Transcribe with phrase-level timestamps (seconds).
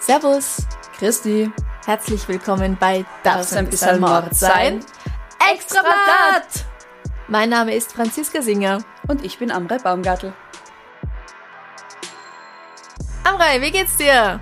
[0.00, 0.66] Servus,
[0.98, 1.52] Christi,
[1.84, 4.84] herzlich willkommen bei Darf's ein bisschen Mord sein?
[5.52, 6.64] Extra Blatt!
[7.28, 8.78] Mein Name ist Franziska Singer.
[9.08, 10.32] und ich bin Amre Baumgartel.
[13.24, 14.40] Amrei, wie geht's dir?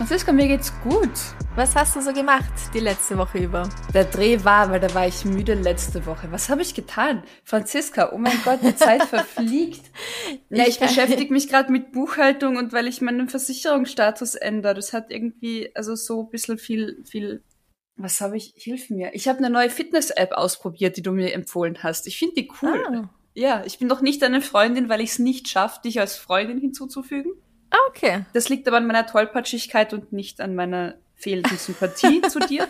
[0.00, 1.10] Franziska, mir geht's gut.
[1.56, 3.68] Was hast du so gemacht die letzte Woche über?
[3.92, 6.26] Der Dreh war, weil da war ich müde letzte Woche.
[6.32, 7.22] Was habe ich getan?
[7.44, 9.82] Franziska, oh mein Gott, die Zeit verfliegt.
[10.48, 14.72] Ja, ich Ich- beschäftige mich gerade mit Buchhaltung und weil ich meinen Versicherungsstatus ändere.
[14.74, 17.42] Das hat irgendwie, also so ein bisschen viel, viel.
[17.96, 18.54] Was habe ich?
[18.56, 19.10] Hilf mir.
[19.14, 22.06] Ich habe eine neue Fitness-App ausprobiert, die du mir empfohlen hast.
[22.06, 22.82] Ich finde die cool.
[22.88, 23.10] Ah.
[23.34, 26.58] Ja, ich bin doch nicht deine Freundin, weil ich es nicht schaffe, dich als Freundin
[26.58, 27.32] hinzuzufügen.
[27.70, 28.24] Ah, okay.
[28.32, 32.66] Das liegt aber an meiner Tollpatschigkeit und nicht an meiner fehlenden Sympathie zu dir.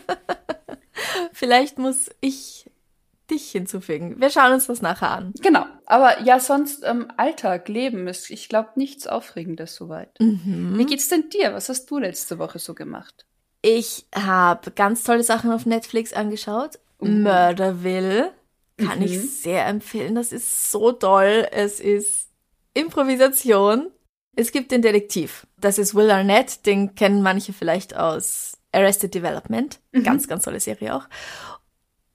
[1.32, 2.70] Vielleicht muss ich
[3.30, 4.20] dich hinzufügen.
[4.20, 5.32] Wir schauen uns das nachher an.
[5.40, 5.64] Genau.
[5.86, 10.10] Aber ja, sonst ähm, Alltag, Leben ist, ich glaube, nichts Aufregendes soweit.
[10.18, 11.54] Wie geht's denn dir?
[11.54, 13.24] Was hast du letzte Woche so gemacht?
[13.62, 16.78] Ich habe ganz tolle Sachen auf Netflix angeschaut.
[16.98, 18.32] Murderville
[18.76, 20.14] kann ich sehr empfehlen.
[20.14, 21.46] Das ist so toll.
[21.50, 22.28] Es ist
[22.74, 23.90] Improvisation.
[24.40, 25.46] Es gibt den Detektiv.
[25.58, 26.64] Das ist Will Arnett.
[26.64, 29.78] Den kennen manche vielleicht aus Arrested Development.
[30.02, 31.08] Ganz, ganz tolle Serie auch.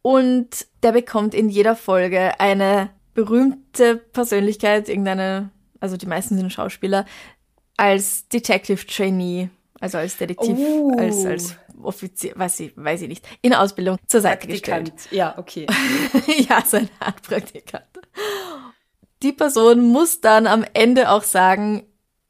[0.02, 7.06] Und der bekommt in jeder Folge eine berühmte Persönlichkeit, irgendeine, also die meisten sind Schauspieler,
[7.78, 9.50] als Detective Trainee,
[9.80, 10.98] also als Detektiv, Oh.
[10.98, 14.86] als, als Offizier, weiß ich, weiß ich nicht, in Ausbildung zur Seite gestellt.
[14.86, 15.12] Praktikant.
[15.12, 15.68] Ja, okay.
[16.50, 17.86] ja, so eine Art Praktikant.
[19.22, 21.84] Die Person muss dann am Ende auch sagen,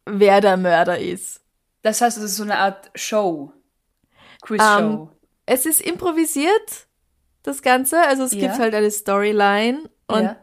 [0.05, 1.41] wer der Mörder ist.
[1.81, 3.51] Das heißt, es ist so eine Art Show.
[3.53, 5.09] Ähm, Quiz-Show.
[5.45, 6.87] Es ist improvisiert,
[7.43, 8.01] das Ganze.
[8.01, 8.39] Also es Ja.
[8.41, 10.37] gibt halt eine Storyline und Ja.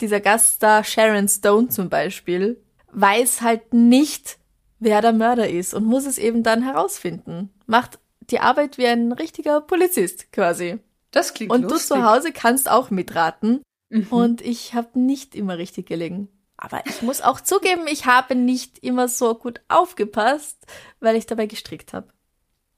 [0.00, 2.62] dieser Gaststar Sharon Stone zum Beispiel
[2.92, 4.38] weiß halt nicht,
[4.78, 7.50] wer der Mörder ist und muss es eben dann herausfinden.
[7.66, 7.98] Macht
[8.30, 10.78] die Arbeit wie ein richtiger Polizist quasi.
[11.12, 11.88] das klingt Und lustig.
[11.88, 13.62] du zu Hause kannst auch mitraten.
[13.88, 14.06] Mhm.
[14.10, 16.28] Und ich habe nicht immer richtig gelegen.
[16.56, 20.58] Aber ich muss auch zugeben, ich habe nicht immer so gut aufgepasst,
[21.00, 22.08] weil ich dabei gestrickt habe.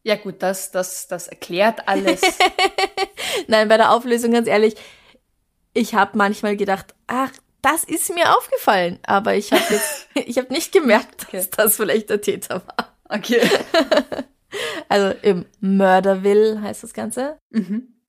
[0.03, 2.21] Ja gut, das, das, das erklärt alles.
[3.47, 4.75] Nein, bei der Auflösung ganz ehrlich,
[5.75, 7.31] ich habe manchmal gedacht, ach,
[7.63, 9.63] das ist mir aufgefallen, aber ich habe
[10.15, 11.49] ich habe nicht gemerkt, dass Okay.
[11.57, 12.97] das vielleicht der Täter war.
[13.09, 13.41] Okay.
[14.89, 17.37] Also im Murderville heißt das Ganze.
[17.51, 18.01] Mhm.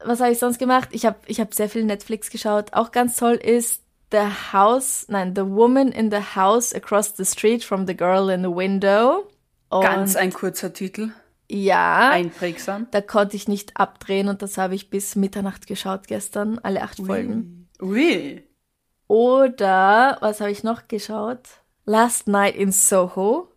[0.00, 0.88] Was habe ich sonst gemacht?
[0.90, 2.72] Ich habe ich hab sehr viel Netflix geschaut.
[2.72, 3.83] Auch ganz toll ist
[4.14, 8.42] The House, nein, The Woman in the House Across the Street from the Girl in
[8.42, 9.26] the Window.
[9.70, 11.10] Und Ganz ein kurzer Titel.
[11.50, 12.86] ja, Einprägsam.
[12.92, 17.04] da konnte ich nicht abdrehen und das habe ich bis Mitternacht geschaut gestern, alle acht
[17.04, 17.68] Folgen.
[17.82, 18.44] Ui.
[19.08, 21.48] Oder, was habe ich noch geschaut?
[21.84, 23.48] Last Night in Soho.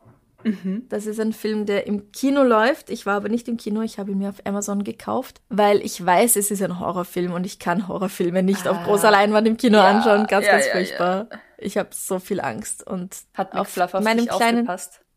[0.47, 0.83] Mhm.
[0.89, 2.89] Das ist ein Film, der im Kino läuft.
[2.89, 6.03] Ich war aber nicht im Kino, ich habe ihn mir auf Amazon gekauft, weil ich
[6.03, 9.77] weiß, es ist ein Horrorfilm und ich kann Horrorfilme nicht auf großer Leinwand im Kino
[9.77, 9.91] Ah.
[9.91, 10.27] Ja, anschauen.
[10.27, 11.27] Ganz, ja, ganz ja, furchtbar.
[11.57, 14.67] Ich habe so viel Angst und Hat auf meinem kleinen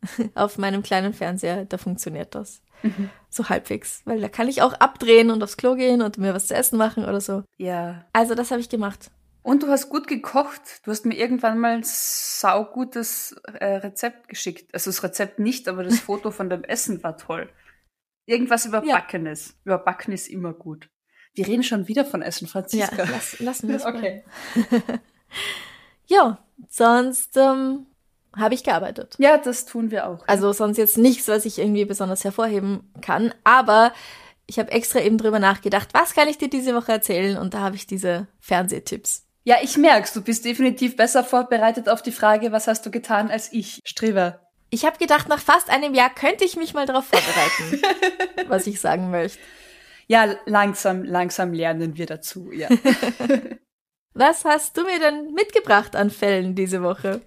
[0.35, 2.61] auf meinem kleinen Fernseher, da funktioniert das.
[2.83, 3.09] Mhm.
[3.29, 6.47] So halbwegs, weil da kann ich auch abdrehen und aufs Klo gehen und mir was
[6.47, 7.43] zu essen machen oder so.
[7.57, 8.05] Ja.
[8.11, 9.11] Also das habe ich gemacht.
[9.43, 10.61] Und du hast gut gekocht.
[10.83, 14.73] Du hast mir irgendwann mal ein saugutes äh, Rezept geschickt.
[14.73, 17.49] Also das Rezept nicht, aber das Foto von dem Essen war toll.
[18.25, 19.55] Irgendwas Überbackenes.
[19.65, 20.89] Überbacken ist immer gut.
[21.33, 23.03] Wir reden schon wieder von Essen, Ja, Franziska.
[23.09, 24.23] lass, lassen wir es okay.
[26.07, 26.39] Ja,
[26.69, 27.85] sonst ähm,
[28.35, 29.15] habe ich gearbeitet.
[29.17, 30.27] Ja, das tun wir auch.
[30.27, 33.33] Also sonst jetzt nichts, was ich irgendwie besonders hervorheben kann.
[33.45, 33.93] Aber
[34.45, 37.37] ich habe extra eben drüber nachgedacht, was kann ich dir diese Woche erzählen?
[37.37, 39.25] Und da habe ich diese Fernsehtipps.
[39.43, 40.13] Ja, ich merk's.
[40.13, 44.47] Du bist definitiv besser vorbereitet auf die Frage, was hast du getan als ich, Streber.
[44.69, 47.81] Ich habe gedacht, nach fast einem Jahr könnte ich mich mal darauf vorbereiten,
[48.47, 49.39] was ich sagen möchte.
[50.07, 52.69] Ja, langsam, langsam lernen wir dazu, ja.
[54.13, 57.21] Was hast du mir denn mitgebracht an Fällen diese Woche?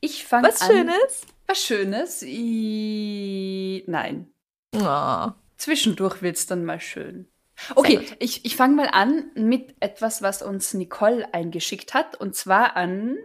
[0.00, 0.54] Ich fange an.
[0.54, 1.20] Was Schönes?
[1.46, 2.22] Was Schönes?
[2.22, 4.32] I nein.
[4.74, 5.28] Oh.
[5.58, 7.28] Zwischendurch wird's dann mal schön.
[7.74, 12.76] Okay, ich, ich fange mal an mit etwas, was uns Nicole eingeschickt hat, und zwar
[12.76, 13.16] an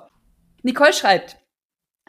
[0.61, 1.38] Nicole schreibt,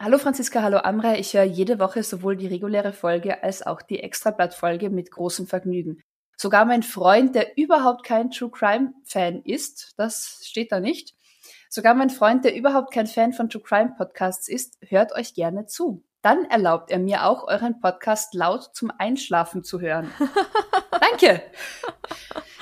[0.03, 1.19] Hallo Franziska, hallo Amra.
[1.19, 6.01] Ich höre jede Woche sowohl die reguläre Folge als auch die Extrablatt-Folge mit großem Vergnügen.
[6.35, 11.13] Sogar mein Freund, der überhaupt kein True Crime Fan ist, das steht da nicht.
[11.69, 15.67] Sogar mein Freund, der überhaupt kein Fan von True Crime Podcasts ist, hört euch gerne
[15.67, 16.03] zu.
[16.23, 20.09] Dann erlaubt er mir auch, euren Podcast laut zum Einschlafen zu hören.
[21.11, 21.43] Danke!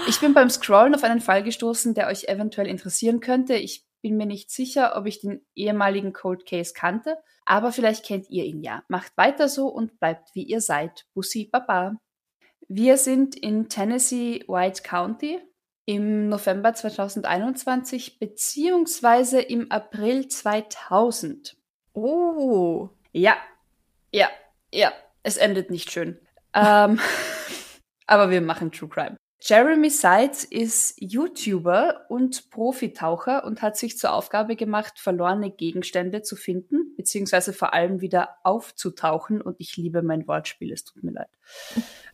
[0.09, 3.53] Ich bin beim Scrollen auf einen Fall gestoßen, der euch eventuell interessieren könnte.
[3.53, 8.29] Ich bin mir nicht sicher, ob ich den ehemaligen Cold Case kannte, aber vielleicht kennt
[8.29, 8.83] ihr ihn ja.
[8.87, 11.05] Macht weiter so und bleibt wie ihr seid.
[11.13, 11.95] Bussi Baba.
[12.67, 15.39] Wir sind in Tennessee White County
[15.85, 21.57] im November 2021 beziehungsweise im April 2000.
[21.93, 22.89] Oh.
[23.11, 23.37] Ja,
[24.13, 24.29] ja,
[24.71, 24.93] ja,
[25.23, 26.19] es endet nicht schön.
[26.53, 26.99] Ähm,
[28.05, 29.17] aber wir machen True Crime.
[29.41, 36.35] Jeremy Seitz ist YouTuber und Profitaucher und hat sich zur Aufgabe gemacht, verlorene Gegenstände zu
[36.35, 39.41] finden, beziehungsweise vor allem wieder aufzutauchen.
[39.41, 41.29] Und ich liebe mein Wortspiel, es tut mir leid.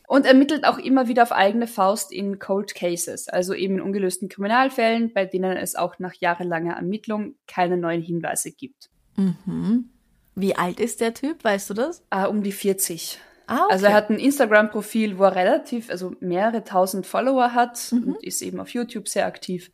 [0.07, 4.29] Und ermittelt auch immer wieder auf eigene Faust in Cold Cases, also eben in ungelösten
[4.29, 8.91] Kriminalfällen, bei denen es auch nach jahrelanger Ermittlung keine neuen Hinweise gibt.
[9.15, 9.89] Mhm.
[10.35, 12.03] Wie alt ist der Typ, weißt du das?
[12.11, 13.19] Ah, um die 40.
[13.47, 13.73] Ah, okay.
[13.73, 18.13] Also er hat ein Instagram-Profil, wo er relativ, also mehrere tausend Follower hat Mhm.
[18.15, 19.71] und ist eben auf YouTube sehr aktiv.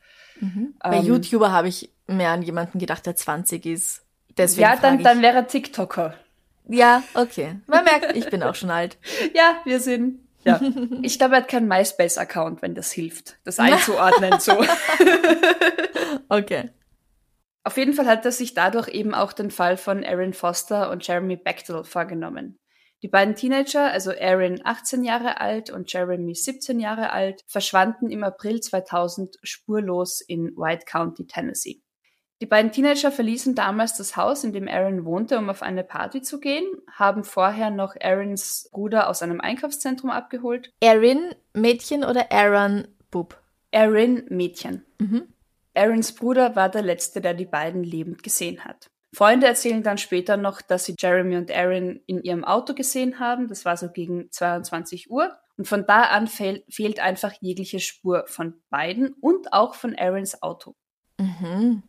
[0.79, 4.03] Bei ähm, YouTuber habe ich mehr an jemanden gedacht, der 20 ist.
[4.37, 6.15] Deswegen ja, dann, dann wäre er TikToker.
[6.67, 7.59] Ja, okay.
[7.67, 8.97] Man merkt, ich bin auch schon alt.
[9.35, 10.19] Ja, wir sind.
[10.43, 10.59] Ja.
[11.03, 14.39] Ich glaube, er hat keinen MySpace-Account, wenn das hilft, das einzuordnen.
[14.39, 14.53] so.
[16.29, 16.69] Okay.
[17.63, 21.05] Auf jeden Fall hat er sich dadurch eben auch den Fall von Aaron Foster und
[21.05, 22.57] Jeremy Bechtel vorgenommen.
[23.03, 28.23] Die beiden Teenager, also Aaron 18 Jahre alt und Jeremy 17 Jahre alt, verschwanden im
[28.23, 31.81] April 2000 spurlos in White County, Tennessee.
[32.41, 36.21] Die beiden Teenager verließen damals das Haus, in dem Aaron wohnte, um auf eine Party
[36.21, 40.71] zu gehen, haben vorher noch Aarons Bruder aus einem Einkaufszentrum abgeholt.
[40.79, 43.39] Erin, Mädchen oder Aaron, Bub?
[43.71, 44.85] Aaron Mädchen.
[44.97, 45.27] Mhm.
[45.75, 48.89] Aarons Bruder war der letzte, der die beiden lebend gesehen hat.
[49.13, 53.47] Freunde erzählen dann später noch, dass sie Jeremy und Aaron in ihrem Auto gesehen haben.
[53.47, 55.37] Das war so gegen 22 Uhr.
[55.57, 60.41] Und von da an fehl fehlt einfach jegliche Spur von beiden und auch von Aarons
[60.41, 60.75] Auto.
[61.19, 61.83] Mhm.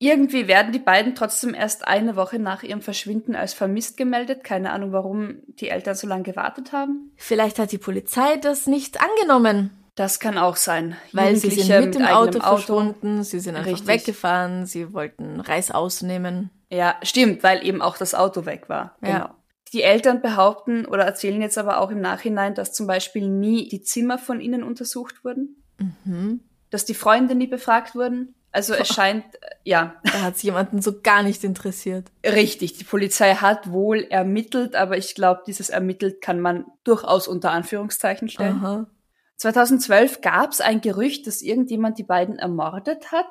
[0.00, 4.44] Irgendwie werden die beiden trotzdem erst eine Woche nach ihrem Verschwinden als vermisst gemeldet.
[4.44, 7.10] Keine Ahnung, warum die Eltern so lange gewartet haben.
[7.16, 10.96] Vielleicht hat die Polizei das nicht angenommen, Das kann auch sein.
[11.12, 13.88] weil sie sind mit dem eigenem Auto verschwunden, sie sind einfach Richtig.
[13.88, 16.50] weggefahren, sie wollten Reis ausnehmen.
[16.70, 18.96] Ja, stimmt, weil eben auch das Auto weg war.
[19.02, 19.08] Ja.
[19.12, 19.30] Genau.
[19.72, 23.82] Die Eltern behaupten oder erzählen jetzt aber auch im Nachhinein, dass zum Beispiel nie die
[23.82, 25.62] Zimmer von ihnen untersucht wurden,
[26.04, 26.40] Mhm.
[26.70, 28.34] dass die Freunde nie befragt wurden.
[28.50, 32.10] Also es scheint, äh, ja, Da hat es jemanden so gar nicht interessiert.
[32.24, 32.78] richtig.
[32.78, 38.28] Die Polizei hat wohl ermittelt, aber ich glaube, dieses ermittelt kann man durchaus unter Anführungszeichen
[38.30, 38.56] stellen.
[38.64, 38.86] Aha.
[39.36, 43.26] 2012 gab es ein Gerücht, dass irgendjemand die beiden ermordet hat.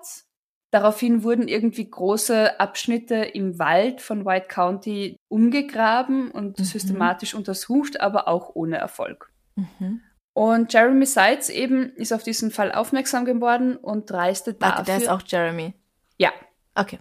[0.71, 6.63] Daraufhin wurden irgendwie große Abschnitte im Wald von White County umgegraben und Mhm.
[6.63, 9.31] systematisch untersucht, aber auch ohne Erfolg.
[9.55, 10.01] Mhm.
[10.33, 14.83] Und Jeremy Seitz eben ist auf diesen Fall aufmerksam geworden und reiste Warte, dafür.
[14.85, 15.73] der ist auch Jeremy.
[16.17, 16.31] ja,
[16.75, 16.99] Okay.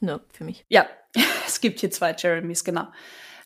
[0.00, 0.64] Nur für mich.
[0.68, 0.86] ja,
[1.46, 2.86] es gibt hier zwei Jeremys, genau.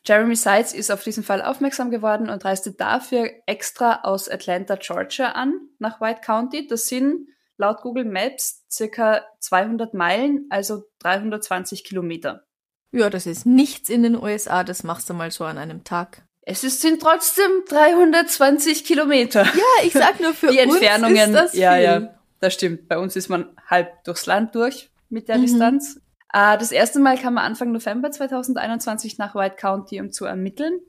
[0.05, 5.31] Jeremy Seitz ist auf diesen Fall aufmerksam geworden und reiste dafür extra aus Atlanta, Georgia
[5.33, 6.67] an, nach White County.
[6.67, 7.27] Das sind
[7.61, 12.43] laut Google Maps circa 200 Meilen, also 320 Kilometer.
[12.91, 16.23] Ja, das ist nichts in den USA, das machst du mal so an einem Tag.
[16.41, 19.43] Es ist, sind trotzdem 320 Kilometer.
[19.43, 21.83] Ja, ich sag nur für Die uns Entfernungen, ist das ja, viel.
[21.83, 22.87] ja, das stimmt.
[22.89, 25.41] Bei uns ist man halb durchs Land durch mit der Mhm.
[25.43, 26.01] Distanz.
[26.33, 30.79] Äh, das erste Mal kam er Anfang November 2021 nach White County, um zu ermitteln,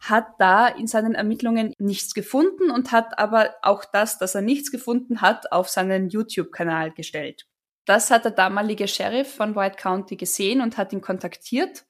[0.00, 4.70] hat da in seinen Ermittlungen nichts gefunden und hat aber auch das, dass er nichts
[4.70, 7.46] gefunden hat, auf seinen YouTube-Kanal gestellt.
[7.84, 11.84] Das hat der damalige Sheriff von White County gesehen und hat ihn kontaktiert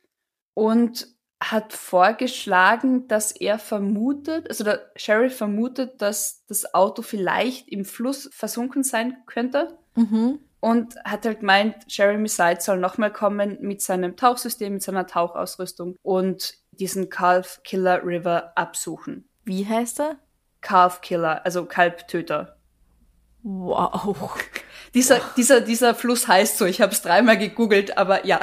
[0.55, 1.09] und
[1.43, 8.29] hat vorgeschlagen, dass er vermutet, also der Sheriff vermutet, dass das Auto vielleicht im Fluss
[8.33, 10.41] versunken sein könnte Mhm.
[10.61, 15.97] und hat halt meint, Jeremy Seitz soll nochmal kommen mit seinem Tauchsystem, mit seiner Tauchausrüstung
[16.03, 19.29] und diesen Calf Killer River absuchen.
[19.45, 20.19] Wie heißt er?
[20.61, 22.57] Calf Killer, also Kalbtöter.
[23.43, 24.39] Wow.
[24.95, 28.41] Dieser, dieser, dieser Fluss heißt so, ich habe es dreimal gegoogelt, aber ja.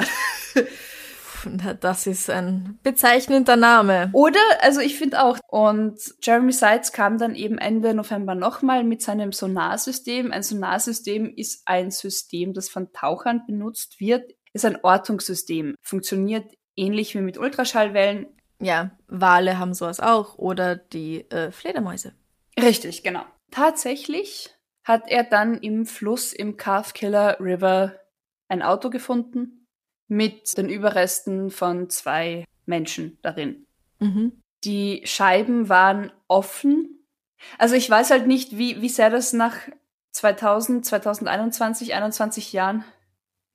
[1.44, 4.10] Na, Das ist ein bezeichnender Name.
[4.12, 9.02] Oder, also ich finde auch, und Jeremy Seitz kam dann eben Ende November nochmal mit
[9.02, 10.32] seinem Sonarsystem.
[10.32, 17.14] Ein Sonarsystem ist ein System, das von Tauchern benutzt wird, ist ein Ortungssystem, funktioniert ähnlich
[17.14, 18.26] wie mit Ultraschallwellen.
[18.60, 22.14] Ja, Wale haben sowas auch oder die äh, Fledermäuse.
[22.58, 23.24] Richtig, genau.
[23.50, 24.54] Tatsächlich
[24.84, 28.00] hat er dann im Fluss im Calf Killer River
[28.48, 29.66] ein Auto gefunden
[30.08, 33.66] mit den Überresten von zwei Menschen darin.
[33.98, 34.40] Mhm.
[34.64, 37.04] Die Scheiben waren offen.
[37.58, 39.56] Also ich weiß halt nicht, wie, wie sehr das nach
[40.12, 42.84] 2000, 2021, 21 Jahren,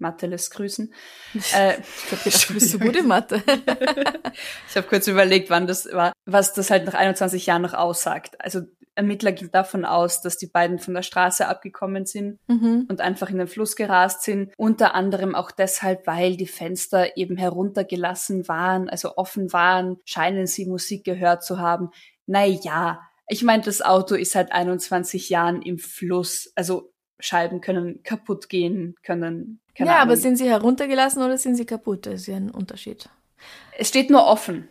[0.02, 0.94] Mathe lässt grüßen.
[1.56, 3.42] Äh, Ich gedacht, du bist so gut in Mathe.
[4.70, 8.36] ich habe kurz überlegt, wann das war, was das halt nach 21 Jahren noch aussagt.
[8.40, 8.62] Also
[8.96, 12.86] Ermittler gehen davon aus, dass die beiden von der Straße abgekommen sind mhm.
[12.90, 14.52] und einfach in den Fluss gerast sind.
[14.58, 20.66] Unter anderem auch deshalb, weil die Fenster eben heruntergelassen waren, also offen waren, scheinen sie
[20.66, 21.90] Musik gehört zu haben.
[22.26, 26.52] Naja, ich meine, das Auto ist seit 21 Jahren im Fluss.
[26.56, 26.91] Also
[27.22, 29.60] Scheiben können kaputt gehen, können.
[29.78, 30.16] Ja, aber Ahnung.
[30.18, 32.06] sind sie heruntergelassen oder sind sie kaputt?
[32.06, 33.10] Das ist ja ein Unterschied.
[33.78, 34.68] Es steht nur offen.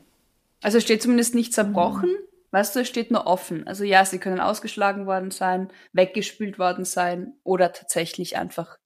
[0.62, 2.14] Also es steht zumindest nicht zerbrochen.
[2.52, 3.66] Weißt du, es steht nur offen.
[3.66, 8.78] Also ja, sie können ausgeschlagen worden sein, weggespült worden sein oder tatsächlich einfach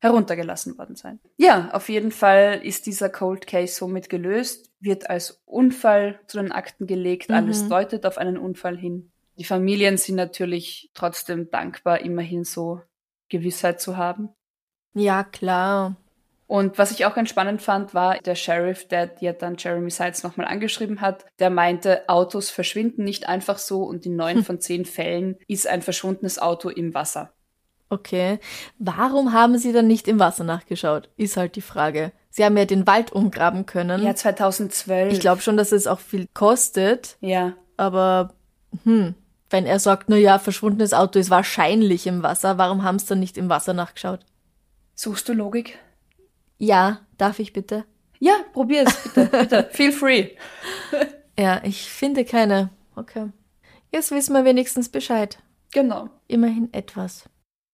[0.00, 1.20] heruntergelassen worden sein.
[1.36, 6.52] Ja, auf jeden Fall ist dieser Cold Case somit gelöst, wird als Unfall zu den
[6.52, 7.30] Akten gelegt.
[7.30, 9.10] Alles deutet auf einen Unfall hin.
[9.38, 12.80] Die Familien sind natürlich trotzdem dankbar, immerhin so
[13.28, 14.28] Gewissheit zu haben.
[14.94, 15.96] Ja, klar.
[16.48, 20.22] Und was ich auch ganz spannend fand, war der Sheriff, der ja dann Jeremy Sides
[20.22, 24.84] nochmal angeschrieben hat, der meinte, Autos verschwinden nicht einfach so und in neun von zehn
[24.84, 27.32] Fällen ist ein verschwundenes Auto im Wasser.
[27.88, 28.38] Okay.
[28.78, 31.08] Warum haben sie dann nicht im Wasser nachgeschaut?
[31.16, 32.12] Ist halt die Frage.
[32.30, 34.02] Sie haben ja den Wald umgraben können.
[34.04, 35.12] Ja, 2012.
[35.12, 37.54] ich glaube schon, dass es auch viel kostet, Ja.
[37.76, 38.34] aber
[38.84, 39.14] hm,
[39.56, 43.20] wenn er sagt, na ja, verschwundenes Auto ist wahrscheinlich im Wasser, warum haben sie dann
[43.20, 44.20] nicht im Wasser nachgeschaut?
[44.94, 45.78] Suchst du Logik?
[46.58, 47.86] Ja, darf ich bitte?
[48.18, 49.68] Ja, probier es, bitte, bitte.
[49.72, 50.28] Feel free.
[51.38, 52.68] Ja, ich finde keine.
[52.96, 53.30] Okay.
[53.90, 55.38] Jetzt wissen wir wenigstens Bescheid.
[55.72, 56.10] Genau.
[56.26, 57.24] Immerhin etwas.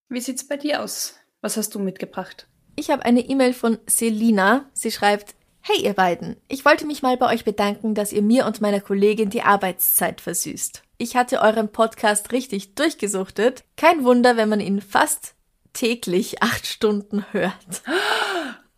[0.08, 1.16] Wie sieht's bei dir aus?
[1.40, 2.46] Was hast du mitgebracht?
[2.76, 4.70] Ich habe eine E-Mail von Selina.
[4.72, 8.46] Sie schreibt, Hey ihr beiden, ich wollte mich mal bei euch bedanken, dass ihr mir
[8.46, 10.84] und meiner Kollegin die Arbeitszeit versüßt.
[11.02, 13.64] Ich hatte euren Podcast richtig durchgesuchtet.
[13.76, 15.34] Kein Wunder, wenn man ihn fast
[15.72, 17.82] täglich acht Stunden hört.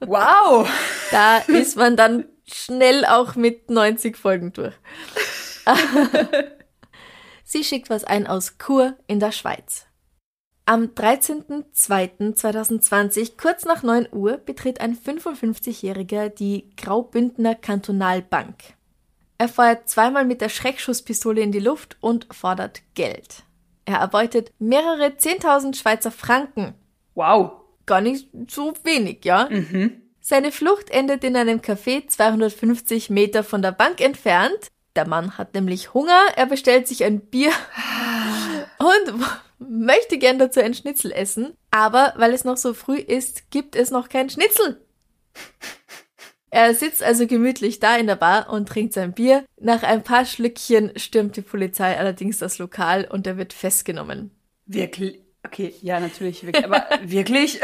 [0.00, 0.66] Wow!
[1.10, 4.72] Da ist man dann schnell auch mit 90 Folgen durch.
[7.44, 9.84] Sie schickt was ein aus Chur in der Schweiz.
[10.64, 18.56] Am 13.02.2020, kurz nach 9 Uhr, betritt ein 55-Jähriger die Graubündner Kantonalbank.
[19.38, 23.42] Er feuert zweimal mit der Schreckschusspistole in die Luft und fordert Geld.
[23.84, 26.74] Er erbeutet mehrere 10.000 Schweizer Franken.
[27.14, 27.52] Wow.
[27.86, 29.48] Gar nicht so wenig, ja?
[30.20, 34.68] Seine Flucht endet in einem Café 250 Meter von der Bank entfernt.
[34.96, 37.50] Der Mann hat nämlich Hunger, er bestellt sich ein Bier
[38.78, 39.20] und
[39.58, 41.56] möchte gern dazu ein Schnitzel essen.
[41.70, 44.80] Aber weil es noch so früh ist, gibt es noch kein Schnitzel.
[46.54, 49.44] Er sitzt also gemütlich da in der Bar und trinkt sein Bier.
[49.58, 54.30] Nach ein paar Schlückchen stürmt die Polizei allerdings das Lokal und er wird festgenommen.
[54.64, 55.18] Wirklich?
[55.44, 56.46] Okay, ja, natürlich.
[56.46, 56.64] Wirklich.
[56.64, 57.60] Aber wirklich?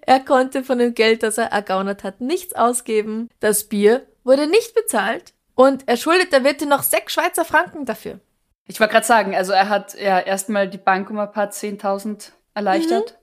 [0.00, 3.30] Er konnte von dem Geld, das er ergaunert hat, nichts ausgeben.
[3.38, 8.18] Das Bier wurde nicht bezahlt und er schuldet der Wirtin noch sechs Schweizer Franken dafür.
[8.66, 12.32] Ich wollte gerade sagen, also er hat ja erstmal die Bank um ein paar 10.000
[12.54, 13.18] erleichtert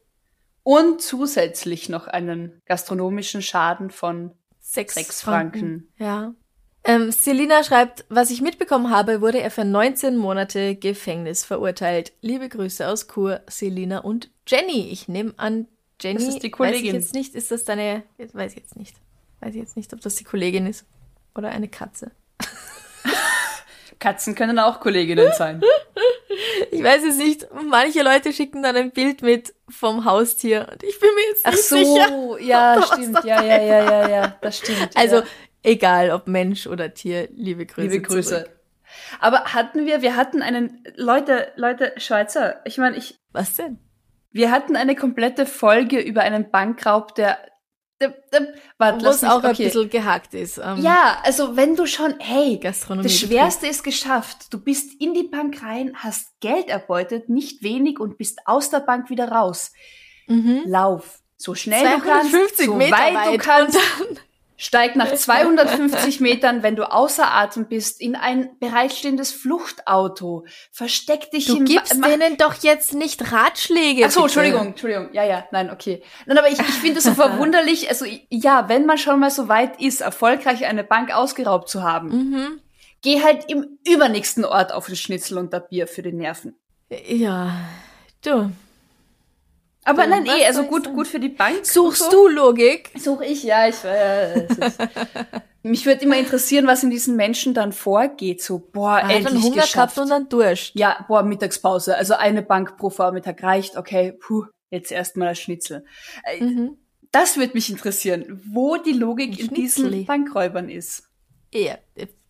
[0.64, 5.90] und zusätzlich noch einen gastronomischen Schaden von Sechs, Sechs Franken.
[5.98, 6.34] Ja.
[6.84, 12.14] Ähm, Selina schreibt, was ich mitbekommen habe, wurde er für 19 Monate Gefängnis verurteilt.
[12.22, 14.90] Liebe Grüße aus Chur, Selina und Jenny.
[14.92, 15.68] Ich nehme an,
[16.02, 16.20] Jenny.
[16.20, 16.86] Das ist die Weiß Kollegin.
[16.86, 18.04] ich jetzt nicht, ist das deine.
[18.34, 18.96] Weiß ich jetzt nicht.
[19.42, 20.86] Weiß ich jetzt nicht, ob das die Kollegin ist.
[21.36, 22.12] Oder eine Katze.
[24.00, 25.62] Katzen können auch Kolleginnen sein.
[26.72, 27.48] Ich weiß es nicht.
[27.66, 31.52] Manche Leute schicken dann ein Bild mit vom Haustier und ich bin mir jetzt Ach
[31.52, 32.40] nicht so, sicher.
[32.40, 33.16] ja, was stimmt.
[33.18, 34.90] da Ja, ja, ja, ja, ja, das stimmt.
[34.96, 35.24] Also ja.
[35.64, 37.88] egal, ob Mensch oder Tier, liebe Grüße.
[37.90, 38.44] liebe Grüße.
[38.44, 38.60] Zurück.
[39.20, 43.78] Aber hatten wir, wir hatten einen, Leute, Leute, Schweizer, ich meine, ich, Was denn?
[44.32, 47.38] wir hatten eine komplette Folge über einen Bankraub, der
[48.78, 49.48] Warte, lass mich, auch okay.
[49.48, 50.58] ein bisschen gehackt ist.
[50.58, 54.54] Ähm, Ja, also wenn du schon, hey, Gastronomie das Schwerste ist geschafft.
[54.54, 58.80] Du bist in die Bank rein, hast Geld erbeutet, nicht wenig und bist aus der
[58.80, 59.72] Bank wieder raus.
[60.28, 60.64] Mhm.
[60.66, 61.20] Lauf.
[61.38, 63.78] So schnell du kannst, 250 so weit, weit du kannst.
[64.10, 64.22] und
[64.64, 70.46] Steig nach 250 Metern, wenn du außer Atem bist, in ein bereitstehendes Fluchtauto.
[70.72, 74.04] Versteck dich Du im gibst Ba- mach- denen doch jetzt nicht Ratschläge.
[74.06, 74.22] Ach so.
[74.22, 75.10] Entschuldigung, Entschuldigung.
[75.14, 76.04] Ja, ja, nein, okay.
[76.28, 77.90] Nein, aber ich, ich finde es so verwunderlich.
[77.90, 82.10] Also ja, wenn man schon mal so weit ist, erfolgreich eine Bank ausgeraubt zu haben,
[82.10, 82.62] Mhm.
[83.02, 86.56] geh halt im übernächsten Ort auf den Schnitzel und das Bier für die Nerven.
[87.08, 87.52] Ja,
[88.24, 88.52] du.
[89.84, 91.66] Aber nein, eh, also gut, gut für die Bank.
[91.66, 92.12] Suchst so.
[92.12, 92.92] du Logik?
[92.98, 94.60] Such ich, ja, ich äh, ist,
[95.64, 98.42] Mich würde immer interessieren, was in diesen Menschen dann vorgeht.
[98.42, 99.96] So, boah, hat endlich dann Hunger geschafft.
[99.96, 100.72] gehabt und dann Durst.
[100.74, 101.96] Ja, boah, Mittagspause.
[101.96, 103.78] Also eine Bank pro Vormittag reicht.
[103.78, 105.86] Okay, puh, jetzt erstmal ein Schnitzel.
[106.24, 106.78] Äh, Mhm.
[107.12, 110.06] Das würde mich interessieren, wo die Logik in diesen.
[110.06, 111.10] Bankräubern ist.
[111.54, 111.78] Ja,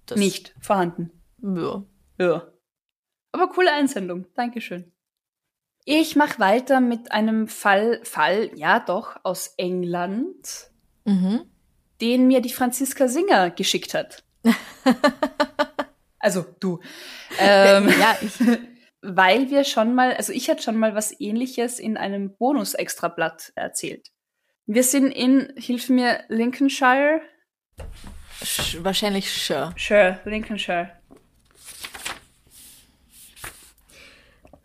[0.08, 1.12] das, Nicht vorhanden.
[1.44, 1.84] Ja.
[2.18, 2.52] Ja.
[3.32, 4.26] Aber coole Einsendung.
[4.34, 4.92] Dankeschön.
[5.86, 10.70] Ich mache weiter mit einem Fall, Fall, ja doch, aus England,
[11.06, 11.42] Mhm.
[12.00, 14.24] den mir die Franziska Singer geschickt hat.
[16.20, 16.80] also du.
[17.40, 18.34] Ähm, ja, ich,
[19.02, 24.10] weil wir schon mal, also ich hatte schon mal was ähnliches in einem Bonus-Extrablatt erzählt.
[24.68, 27.22] Wir sind in, hilf mir, Lincolnshire?
[28.44, 29.74] sch, wahrscheinlich schon.
[29.78, 31.01] Sure, Lincolnshire.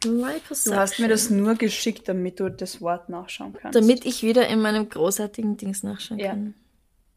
[0.07, 3.77] Du hast mir das nur geschickt, damit du das Wort nachschauen kannst.
[3.77, 6.31] Damit ich wieder in meinem großartigen Dings nachschauen Ja.
[6.31, 6.55] kann.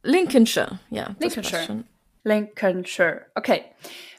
[0.04, 1.16] Lincolnshire, ja.
[1.20, 1.84] Lincolnshire.
[2.24, 3.26] Lincolnshire.
[3.36, 3.64] Okay.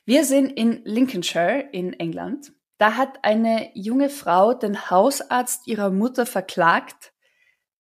[0.05, 2.53] Wir sind in Lincolnshire in England.
[2.79, 7.13] Da hat eine junge Frau den Hausarzt ihrer Mutter verklagt,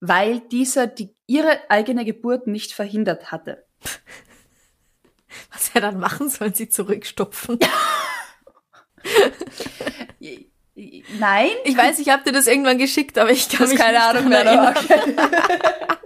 [0.00, 3.64] weil dieser die, ihre eigene Geburt nicht verhindert hatte.
[5.52, 7.58] Was er dann machen soll, sie zurückstopfen.
[10.74, 11.50] Nein?
[11.64, 14.44] Ich weiß, ich habe dir das irgendwann geschickt, aber ich kann mich keine Ahnung mehr.
[14.44, 14.74] erinnern.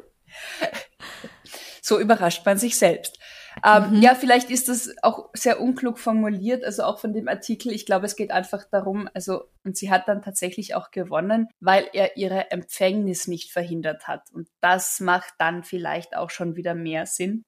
[1.87, 3.18] So überrascht man sich selbst.
[3.62, 7.72] Ähm, Ja, vielleicht ist das auch sehr unklug formuliert, also auch von dem Artikel.
[7.72, 11.87] Ich glaube, es geht einfach darum, also, und sie hat dann tatsächlich auch gewonnen, weil
[11.92, 14.22] er ihre Empfängnis nicht verhindert hat.
[14.33, 17.42] Und das macht dann vielleicht auch schon wieder mehr Sinn.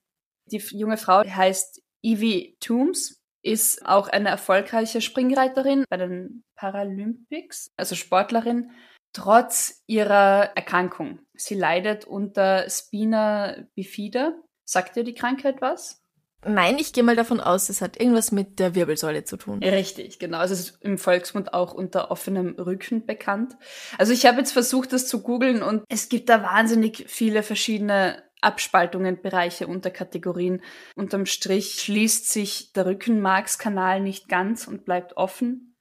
[0.44, 7.94] Die junge Frau heißt Evie Toombs, ist auch eine erfolgreiche Springreiterin bei den Paralympics, also
[7.94, 8.72] Sportlerin,
[9.12, 11.20] trotz ihrer Erkrankung.
[11.35, 14.35] Sie leidet unter Spina bifida.
[14.64, 16.02] Sagt dir die Krankheit was?
[16.44, 19.62] Nein, ich gehe mal davon aus, es hat irgendwas mit der Wirbelsäule zu tun.
[19.62, 20.38] Richtig, genau.
[20.38, 23.56] Also es ist im Volksmund auch unter offenem Rücken bekannt.
[23.98, 28.22] Also ich habe jetzt versucht, das zu googeln und es gibt da wahnsinnig viele verschiedene
[28.40, 30.62] Abspaltungen, Bereiche, Unterkategorien.
[30.94, 35.75] Unterm Strich schließt sich der Rückenmarkskanal nicht ganz und bleibt offen.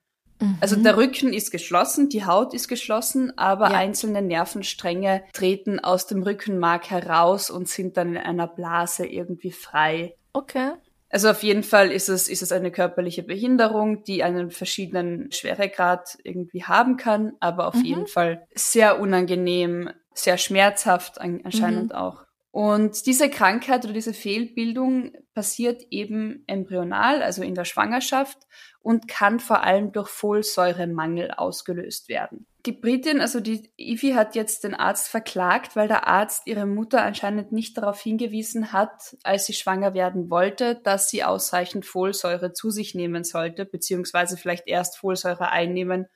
[0.60, 3.78] Also der Rücken ist geschlossen, die Haut ist geschlossen, aber Ja.
[3.78, 10.16] einzelne Nervenstränge treten aus dem Rückenmark heraus und sind dann in einer Blase irgendwie frei.
[10.34, 10.74] Okay.
[11.10, 16.18] Also auf jeden Fall ist es, ist es eine körperliche Behinderung, die einen verschiedenen Schweregrad
[16.24, 22.25] irgendwie haben kann, aber auf jeden Fall sehr unangenehm, sehr schmerzhaft an, anscheinend auch.
[22.56, 28.38] Und diese Krankheit oder diese Fehlbildung passiert eben embryonal, also in der Schwangerschaft
[28.80, 32.48] und kann vor allem durch Folsäuremangel ausgelöst werden.
[32.66, 37.04] Die Britin, also die Ivy, hat jetzt den Arzt verklagt, weil der Arzt ihre Mutter
[37.04, 42.70] anscheinend nicht darauf hingewiesen hat, als sie schwanger werden wollte, dass sie ausreichend Folsäure zu
[42.70, 46.08] sich nehmen sollte, beziehungsweise vielleicht erst Folsäure einnehmen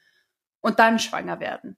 [0.62, 1.76] und dann schwanger werden.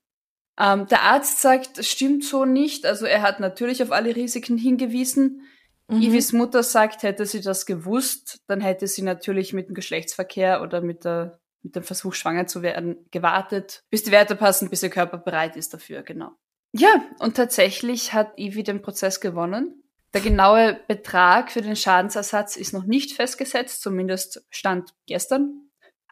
[0.62, 2.86] Ähm, der Arzt sagt, es stimmt so nicht.
[2.86, 5.42] Also er hat natürlich auf alle Risiken hingewiesen.
[5.88, 6.02] Mhm.
[6.02, 10.80] Ivis Mutter sagt, hätte sie das gewusst, dann hätte sie natürlich mit dem Geschlechtsverkehr oder
[10.80, 14.90] mit, der, mit dem Versuch, schwanger zu werden, gewartet, bis die Werte passen, bis ihr
[14.90, 16.30] Körper bereit ist dafür, genau.
[16.72, 19.82] Ja, und tatsächlich hat Ivi den Prozess gewonnen.
[20.14, 25.70] Der genaue Betrag für den Schadensersatz ist noch nicht festgesetzt, zumindest stand gestern.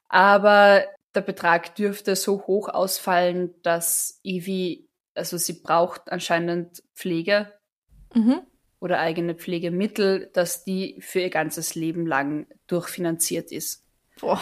[0.09, 7.53] Aber der Betrag dürfte so hoch ausfallen, dass Ivi, also sie braucht anscheinend Pflege
[8.15, 8.43] Mhm.
[8.81, 13.85] oder eigene Pflegemittel, dass die für ihr ganzes Leben lang durchfinanziert ist.
[14.21, 14.41] Boah.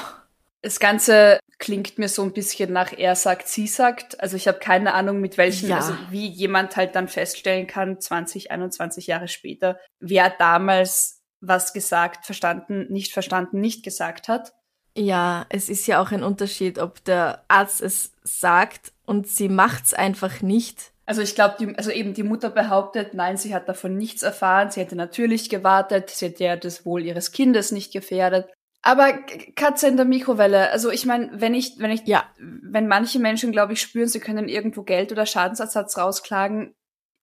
[0.63, 4.21] Das Ganze klingt mir so ein bisschen nach er sagt, sie sagt.
[4.21, 5.77] Also ich habe keine Ahnung, mit welchen, Ja.
[5.77, 12.27] also wie jemand halt dann feststellen kann, 20, 21 Jahre später, wer damals was gesagt,
[12.27, 14.53] verstanden, nicht verstanden, nicht gesagt hat.
[14.99, 19.95] Ja, es ist ja auch ein Unterschied, ob der Arzt es sagt und sie macht's
[19.95, 20.91] einfach nicht.
[21.07, 24.73] Also ich glaube, also eben die Mutter behauptet, nein, sie hat davon nichts erfahren.
[24.73, 26.11] Sie hätte natürlich gewartet.
[26.11, 28.49] Sie hätte ja das Wohl ihres Kindes nicht gefährdet.
[28.83, 29.13] Aber
[29.55, 30.71] Katze in der Mikrowelle.
[30.71, 34.21] Also ich meine, wenn ich, wenn ich, ja, wenn manche Menschen, glaube ich, spüren, sie
[34.21, 36.75] können irgendwo Geld oder Schadensersatz rausklagen,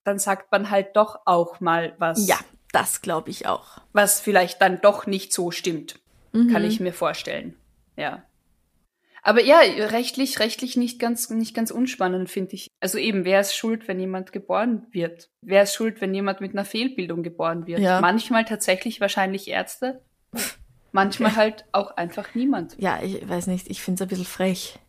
[0.06, 2.26] dann sagt man halt doch auch mal was.
[2.26, 2.40] Ja,
[2.72, 3.80] das glaube ich auch.
[3.92, 6.00] Was vielleicht dann doch nicht so stimmt.
[6.32, 6.52] Mhm.
[6.52, 7.56] Kann ich mir vorstellen.
[7.98, 8.24] Ja.
[9.22, 12.68] Aber ja, rechtlich, rechtlich nicht ganz, nicht ganz unspannend, finde ich.
[12.80, 15.30] Also eben, wer ist schuld, wenn jemand geboren wird?
[15.42, 17.80] Wer ist schuld, wenn jemand mit einer Fehlbildung geboren wird?
[17.80, 18.02] Ja.
[18.02, 20.04] Manchmal tatsächlich wahrscheinlich Ärzte.
[20.92, 22.76] Manchmal halt auch einfach niemand.
[22.78, 24.80] Ja, ich weiß nicht, ich finde es ein bisschen frech.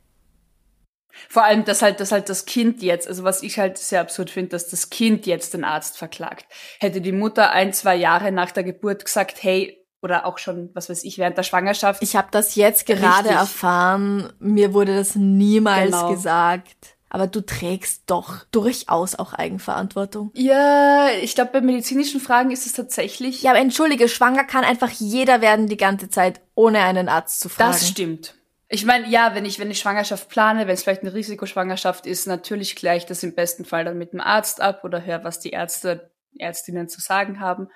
[1.28, 4.28] Vor allem, dass halt, dass halt das Kind jetzt, also was ich halt sehr absurd
[4.28, 6.46] finde, dass das Kind jetzt den Arzt verklagt.
[6.78, 10.88] Hätte die Mutter ein, zwei Jahre nach der Geburt gesagt, hey, oder auch schon, was
[10.88, 12.02] weiß ich, während der Schwangerschaft.
[12.02, 13.36] Ich habe das jetzt gerade Richtig.
[13.36, 14.32] erfahren.
[14.38, 16.10] Mir wurde das niemals genau.
[16.10, 16.96] gesagt.
[17.08, 20.32] Aber du trägst doch durchaus auch Eigenverantwortung.
[20.34, 23.42] Ja, ich glaube, bei medizinischen Fragen ist es tatsächlich.
[23.42, 27.48] Ja, aber entschuldige, schwanger kann einfach jeder werden die ganze Zeit, ohne einen Arzt zu
[27.48, 27.72] fragen.
[27.72, 28.34] Das stimmt.
[28.68, 32.26] Ich meine, ja, wenn ich, wenn ich Schwangerschaft plane, wenn es vielleicht eine Risikoschwangerschaft ist,
[32.26, 35.50] natürlich gleich das im besten Fall dann mit dem Arzt ab oder hör, was die
[35.50, 37.68] Ärzte, Ärztinnen zu sagen haben.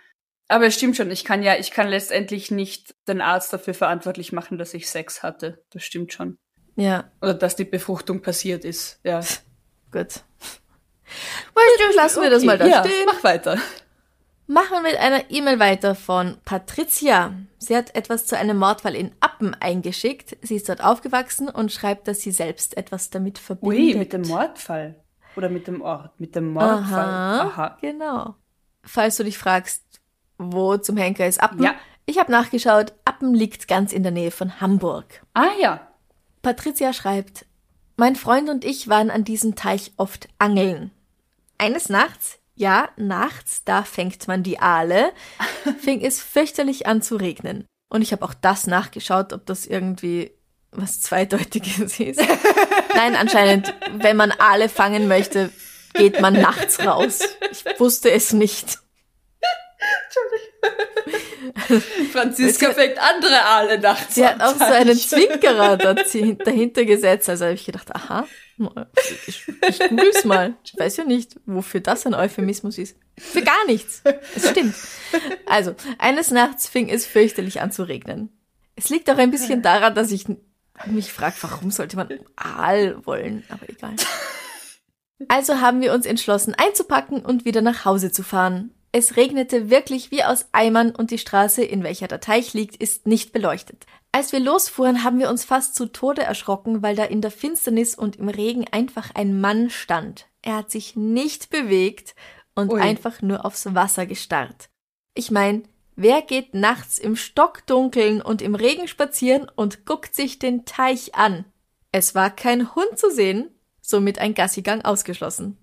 [0.50, 4.32] Aber es stimmt schon, ich kann ja, ich kann letztendlich nicht den Arzt dafür verantwortlich
[4.32, 5.62] machen, dass ich Sex hatte.
[5.70, 6.38] Das stimmt schon.
[6.74, 7.04] Ja.
[7.22, 8.98] Oder dass die Befruchtung passiert ist.
[9.04, 9.20] Ja.
[9.92, 10.24] Gut.
[11.54, 12.26] Weißt du, lassen okay.
[12.26, 13.06] wir das mal da ja, stehen.
[13.06, 13.58] Mach weiter.
[14.48, 17.32] Machen wir mit einer E-Mail weiter von Patricia.
[17.58, 20.36] Sie hat etwas zu einem Mordfall in Appen eingeschickt.
[20.42, 23.78] Sie ist dort aufgewachsen und schreibt, dass sie selbst etwas damit verbindet.
[23.78, 24.96] Ui, mit dem Mordfall.
[25.36, 26.18] Oder mit dem Ort.
[26.18, 27.04] Mit dem Mordfall.
[27.04, 27.78] Aha, Aha.
[27.80, 28.34] Genau.
[28.82, 29.84] Falls du dich fragst,
[30.40, 31.62] wo zum Henker ist Appen?
[31.62, 31.74] Ja.
[32.06, 35.22] Ich habe nachgeschaut, Appen liegt ganz in der Nähe von Hamburg.
[35.34, 35.86] Ah ja.
[36.42, 37.46] Patricia schreibt,
[37.96, 40.90] mein Freund und ich waren an diesem Teich oft angeln.
[41.58, 45.12] Eines Nachts, ja, nachts, da fängt man die Aale,
[45.80, 47.66] fing es fürchterlich an zu regnen.
[47.90, 50.30] Und ich habe auch das nachgeschaut, ob das irgendwie
[50.72, 52.20] was Zweideutiges ist.
[52.94, 55.50] Nein, anscheinend, wenn man Aale fangen möchte,
[55.94, 57.20] geht man nachts raus.
[57.50, 58.78] Ich wusste es nicht.
[62.12, 67.28] Franziska fängt andere Aale nachts Sie hat auch so einen Zwinkerer dahinter gesetzt.
[67.28, 68.26] Also habe ich gedacht, aha,
[69.26, 70.54] ich, ich google's mal.
[70.64, 72.96] Ich weiß ja nicht, wofür das ein Euphemismus ist.
[73.18, 74.02] Für gar nichts.
[74.34, 74.74] Es stimmt.
[75.46, 78.30] Also, eines Nachts fing es fürchterlich an zu regnen.
[78.76, 80.26] Es liegt auch ein bisschen daran, dass ich
[80.86, 83.44] mich frage, warum sollte man Aal wollen?
[83.48, 83.94] Aber egal.
[85.28, 88.72] Also haben wir uns entschlossen einzupacken und wieder nach Hause zu fahren.
[88.92, 93.06] Es regnete wirklich wie aus Eimern und die Straße, in welcher der Teich liegt, ist
[93.06, 93.86] nicht beleuchtet.
[94.12, 97.94] Als wir losfuhren, haben wir uns fast zu Tode erschrocken, weil da in der Finsternis
[97.94, 100.26] und im Regen einfach ein Mann stand.
[100.42, 102.16] Er hat sich nicht bewegt
[102.56, 102.80] und Ui.
[102.80, 104.68] einfach nur aufs Wasser gestarrt.
[105.14, 110.64] Ich mein, wer geht nachts im Stockdunkeln und im Regen spazieren und guckt sich den
[110.64, 111.44] Teich an?
[111.92, 113.50] Es war kein Hund zu sehen,
[113.80, 115.56] somit ein Gassigang ausgeschlossen.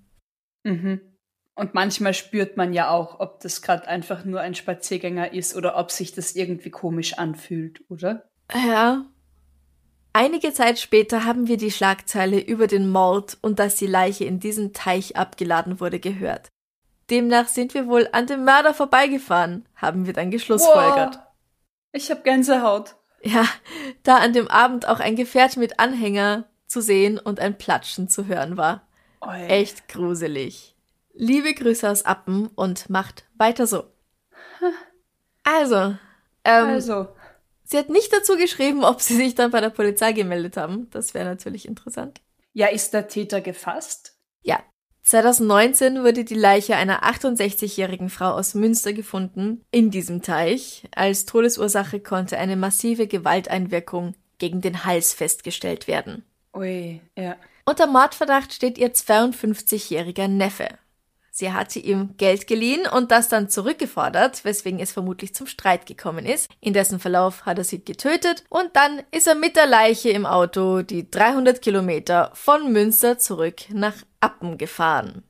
[0.64, 1.02] Mhm.
[1.58, 5.76] Und manchmal spürt man ja auch, ob das gerade einfach nur ein Spaziergänger ist oder
[5.76, 8.30] ob sich das irgendwie komisch anfühlt, oder?
[8.54, 9.06] Ja.
[10.14, 14.40] Einige Zeit später haben wir die Schlagzeile über den Mord und dass die Leiche in
[14.40, 16.50] diesen Teich abgeladen wurde gehört.
[17.10, 21.16] Demnach sind wir wohl an dem Mörder vorbeigefahren, haben wir dann geschlussfolgert.
[21.16, 21.24] Wow.
[21.92, 22.98] Ich hab Gänsehaut.
[23.24, 23.46] Ja,
[24.04, 28.28] da an dem Abend auch ein Gefährt mit Anhänger zu sehen und ein Platschen zu
[28.28, 28.88] hören war.
[29.22, 29.48] Oi.
[29.48, 30.77] Echt gruselig.
[31.20, 33.86] Liebe Grüße aus Appen und macht weiter so.
[35.44, 35.96] Also,
[36.44, 37.08] ähm, also.
[37.64, 40.90] Sie hat nicht dazu geschrieben, ob sie sich dann bei der Polizei gemeldet haben.
[40.92, 42.22] Das wäre natürlich interessant.
[42.54, 44.18] Ja, ist der Täter gefasst?
[44.44, 44.60] Ja.
[45.04, 50.84] 2019 wurde die Leiche einer 68-jährigen Frau aus Münster gefunden, in diesem Teich.
[50.94, 56.24] Als Todesursache konnte eine massive Gewalteinwirkung gegen den Hals festgestellt werden.
[56.54, 57.38] Ui, ja.
[57.66, 60.68] Unter Mordverdacht steht ihr 52-jähriger Neffe.
[61.40, 66.26] Sie hatte ihm Geld geliehen und das dann zurückgefordert, weswegen es vermutlich zum Streit gekommen
[66.26, 66.50] ist.
[66.62, 70.26] In dessen Verlauf hat er sie getötet und dann ist er mit der Leiche im
[70.26, 75.22] Auto die 300 Kilometer von Münster zurück nach Appen gefahren.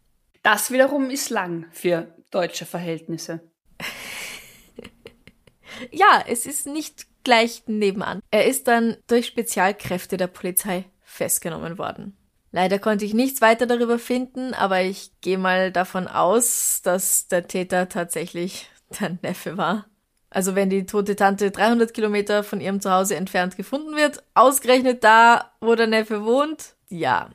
[0.43, 3.41] Das wiederum ist lang für deutsche Verhältnisse.
[5.91, 8.22] ja, es ist nicht gleich nebenan.
[8.32, 12.17] Er ist dann durch Spezialkräfte der Polizei festgenommen worden.
[12.52, 17.48] Leider konnte ich nichts weiter darüber finden, aber ich gehe mal davon aus, dass der
[17.48, 19.86] Täter tatsächlich der Neffe war.
[20.30, 25.52] Also wenn die tote Tante 300 Kilometer von ihrem Zuhause entfernt gefunden wird, ausgerechnet da,
[25.62, 27.30] wo der Neffe wohnt, ja.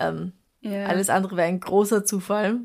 [0.00, 0.86] Ähm, Ja.
[0.86, 2.60] Alles andere wäre ein großer Zufall.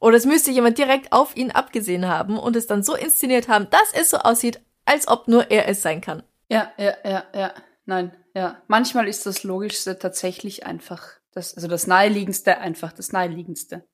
[0.00, 3.68] Oder es müsste jemand direkt auf ihn abgesehen haben und es dann so inszeniert haben,
[3.70, 6.22] dass es so aussieht, als ob nur er es sein kann.
[6.50, 7.52] Ja, ja, ja, ja.
[7.86, 8.60] Nein, ja.
[8.68, 13.84] Manchmal ist das Logischste tatsächlich einfach das, also das Naheliegendste einfach das Naheliegendste.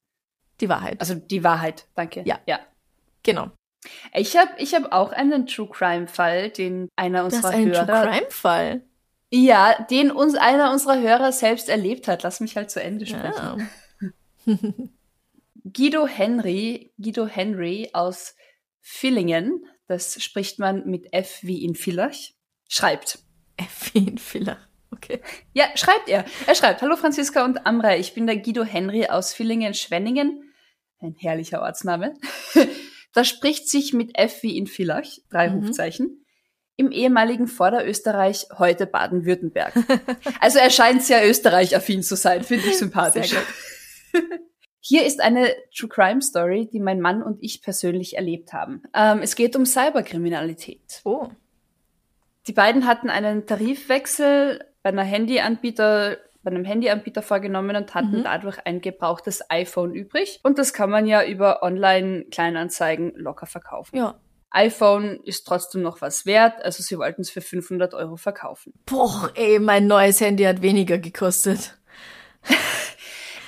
[0.60, 1.00] Die Wahrheit.
[1.00, 2.22] Also die Wahrheit, danke.
[2.26, 2.40] Ja.
[2.46, 2.60] ja.
[3.22, 3.50] genau.
[4.12, 7.66] Ich habe ich hab auch einen True Crime Fall, den einer Das ist unserer ein
[7.68, 7.86] Hörer.
[7.86, 8.82] True Crime Fall.
[9.30, 12.22] Ja, den uns einer unserer Hörer selbst erlebt hat.
[12.22, 13.68] Lass mich halt zu Ende sprechen.
[14.46, 14.56] Ja.
[15.72, 18.34] Guido Henry, Guido Henry aus
[18.80, 22.32] Villingen, das spricht man mit F wie in Villach,
[22.68, 23.18] schreibt.
[23.56, 24.67] Effin Villach.
[24.90, 25.20] Okay.
[25.52, 26.24] Ja, schreibt er.
[26.46, 30.52] Er schreibt, Hallo Franziska und Amra, ich bin der Guido Henry aus Villingen-Schwenningen.
[31.00, 32.14] Ein herrlicher Ortsname.
[33.12, 35.66] da spricht sich mit F wie in Villach, drei Mhm.
[35.66, 36.24] Rufzeichen,
[36.76, 39.74] im ehemaligen Vorderösterreich, heute Baden-Württemberg.
[40.40, 43.34] also er scheint sehr Österreich-affin zu sein, finde ich sympathisch.
[44.80, 48.82] Hier ist eine True Crime Story, die mein Mann und ich persönlich erlebt haben.
[48.94, 51.02] Ähm, es geht um Cyberkriminalität.
[51.04, 51.28] Oh.
[52.46, 58.24] Die beiden hatten einen Tarifwechsel bei einer Handyanbieter, bei einem Handyanbieter vorgenommen und hatten Mhm.
[58.24, 60.40] dadurch ein gebrauchtes iPhone übrig.
[60.42, 63.96] Und das kann man ja über Online-Kleinanzeigen locker verkaufen.
[63.96, 64.18] Ja.
[64.50, 68.72] iPhone ist trotzdem noch was wert, also sie wollten es für 500 Euro verkaufen.
[68.86, 71.76] Boah, ey, mein neues Handy hat weniger gekostet.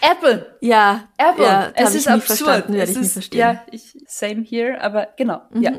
[0.03, 0.57] Apple!
[0.61, 1.09] Ja.
[1.17, 1.45] Apple!
[1.45, 2.39] Ja, es ist absurd.
[2.39, 3.39] verstanden, es ich ist, verstehen.
[3.41, 5.63] Ja, ich, same here, aber genau, Mhm.
[5.63, 5.73] ja.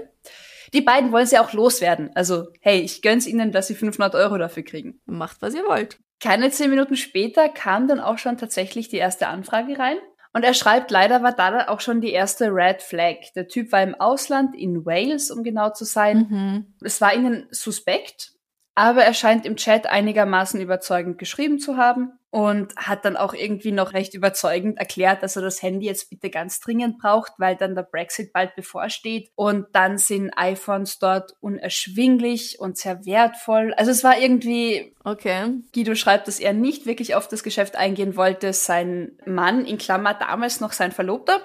[0.73, 2.11] Die beiden wollen sie auch loswerden.
[2.15, 5.01] Also, hey, ich gönn's ihnen, dass sie 500 Euro dafür kriegen.
[5.05, 5.99] Macht, was ihr wollt.
[6.21, 9.97] Keine zehn Minuten später kam dann auch schon tatsächlich die erste Anfrage rein.
[10.33, 13.17] Und er schreibt, leider war da auch schon die erste Red Flag.
[13.35, 16.27] Der Typ war im Ausland, in Wales, um genau zu sein.
[16.29, 16.73] Mhm.
[16.81, 18.31] Es war ihnen suspekt,
[18.75, 23.73] aber er scheint im Chat einigermaßen überzeugend geschrieben zu haben und hat dann auch irgendwie
[23.73, 27.75] noch recht überzeugend erklärt, dass er das Handy jetzt bitte ganz dringend braucht, weil dann
[27.75, 33.73] der Brexit bald bevorsteht und dann sind iPhones dort unerschwinglich und sehr wertvoll.
[33.75, 35.61] Also es war irgendwie Okay.
[35.73, 38.53] Guido schreibt, dass er nicht wirklich auf das Geschäft eingehen wollte.
[38.53, 41.41] Sein Mann, in Klammer damals noch sein Verlobter,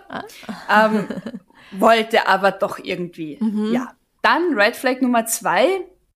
[0.70, 1.09] ähm,
[1.72, 3.38] wollte aber doch irgendwie.
[3.72, 3.94] Ja.
[4.20, 5.66] Dann Red Flag Nummer zwei.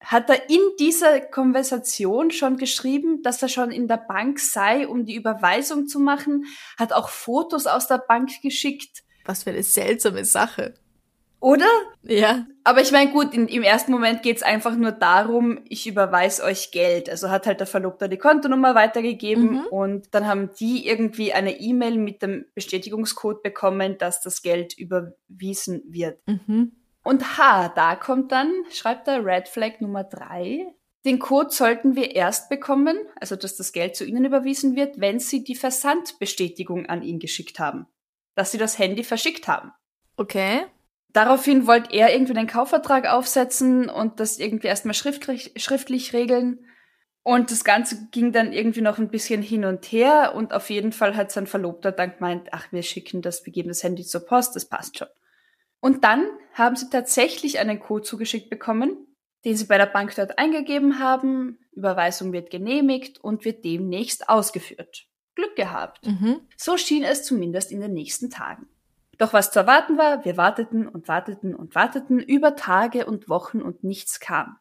[0.03, 5.05] Hat er in dieser Konversation schon geschrieben, dass er schon in der Bank sei, um
[5.05, 6.47] die Überweisung zu machen,
[6.79, 10.75] hat auch Fotos aus der Bank geschickt, Was für eine seltsame Sache.
[11.41, 11.69] oder?
[12.03, 12.47] Ja.
[12.65, 16.71] Aber ich meine, gut, in, im ersten Moment geht's einfach nur darum, ich überweise euch
[16.71, 17.09] Geld.
[17.11, 19.67] Also hat halt der Verlobter die Kontonummer weitergegeben Mhm.
[19.71, 25.83] und dann haben die irgendwie eine E-Mail mit dem Bestätigungscode bekommen, dass das Geld überwiesen
[25.89, 26.21] wird.
[26.27, 26.73] Mhm.
[27.03, 30.67] Und ha, da kommt dann, schreibt er Red Flag Nummer drei.
[31.07, 35.19] Den Code sollten wir erst bekommen, also dass das Geld zu Ihnen überwiesen wird, wenn
[35.19, 37.87] Sie die Versandbestätigung an ihn geschickt haben.
[38.35, 39.73] Dass Sie das Handy verschickt haben.
[40.17, 40.67] Okay.
[41.13, 46.65] Daraufhin wollte er irgendwie den Kaufvertrag aufsetzen und das irgendwie erstmal schriftlich, schriftlich regeln.
[47.23, 50.93] Und das Ganze ging dann irgendwie noch ein bisschen hin und her und auf jeden
[50.93, 54.25] Fall hat sein Verlobter dann gemeint, ach, wir schicken das, wir geben das Handy zur
[54.25, 55.09] Post, das passt schon.
[55.81, 56.27] Und dann
[56.61, 59.07] haben sie tatsächlich einen Code zugeschickt bekommen,
[59.45, 61.59] den sie bei der Bank dort eingegeben haben.
[61.73, 65.07] Überweisung wird genehmigt und wird demnächst ausgeführt.
[65.35, 66.07] Glück gehabt.
[66.07, 66.41] Mhm.
[66.57, 68.69] So schien es zumindest in den nächsten Tagen.
[69.19, 73.61] Doch was zu erwarten war, wir warteten und warteten und warteten über Tage und Wochen
[73.61, 74.57] und nichts kam.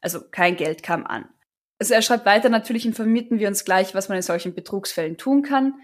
[0.00, 1.28] Also kein Geld kam an.
[1.78, 5.42] Also er schreibt weiter, natürlich informierten wir uns gleich, was man in solchen Betrugsfällen tun
[5.42, 5.74] kann.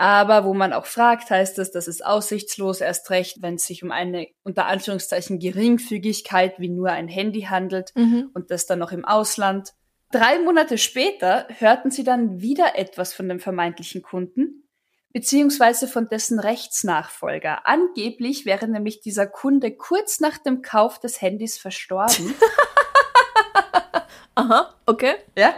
[0.00, 3.82] Aber wo man auch fragt, heißt es, das ist aussichtslos, erst recht, wenn es sich
[3.82, 8.30] um eine unter Anführungszeichen Geringfügigkeit wie nur ein Handy handelt Mhm.
[8.32, 9.74] und das dann noch im Ausland.
[10.10, 14.66] Drei Monate später hörten sie dann wieder etwas von dem vermeintlichen Kunden,
[15.12, 17.66] beziehungsweise von dessen Rechtsnachfolger.
[17.66, 22.34] Angeblich wäre nämlich dieser Kunde kurz nach dem Kauf des Handys verstorben.
[24.34, 25.16] Aha, okay.
[25.36, 25.54] ja?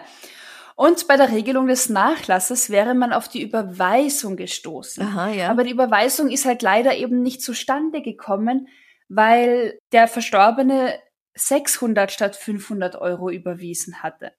[0.75, 5.03] Und bei der Regelung des Nachlasses wäre man auf die Überweisung gestoßen.
[5.03, 5.51] Aha, ja.
[5.51, 8.69] Aber die Überweisung ist halt leider eben nicht zustande gekommen,
[9.09, 10.99] weil der Verstorbene
[11.35, 14.33] 600 statt 500 Euro überwiesen hatte.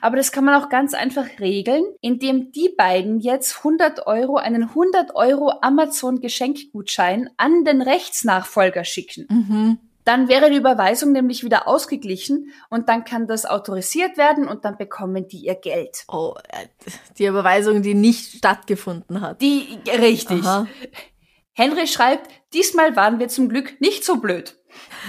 [0.00, 4.64] Aber das kann man auch ganz einfach regeln, indem die beiden jetzt 100 Euro, einen
[4.64, 9.26] 100 Euro Amazon Geschenkgutschein an den Rechtsnachfolger schicken.
[9.28, 9.78] mhm.
[10.04, 14.76] Dann wäre die Überweisung nämlich wieder ausgeglichen und dann kann das autorisiert werden und dann
[14.76, 16.04] bekommen die ihr Geld.
[16.08, 16.66] Oh, äh,
[17.18, 19.40] die Überweisung, die nicht stattgefunden hat.
[19.40, 20.44] Die, richtig.
[20.44, 20.66] Aha.
[21.54, 24.58] Henry schreibt, diesmal waren wir zum Glück nicht so blöd.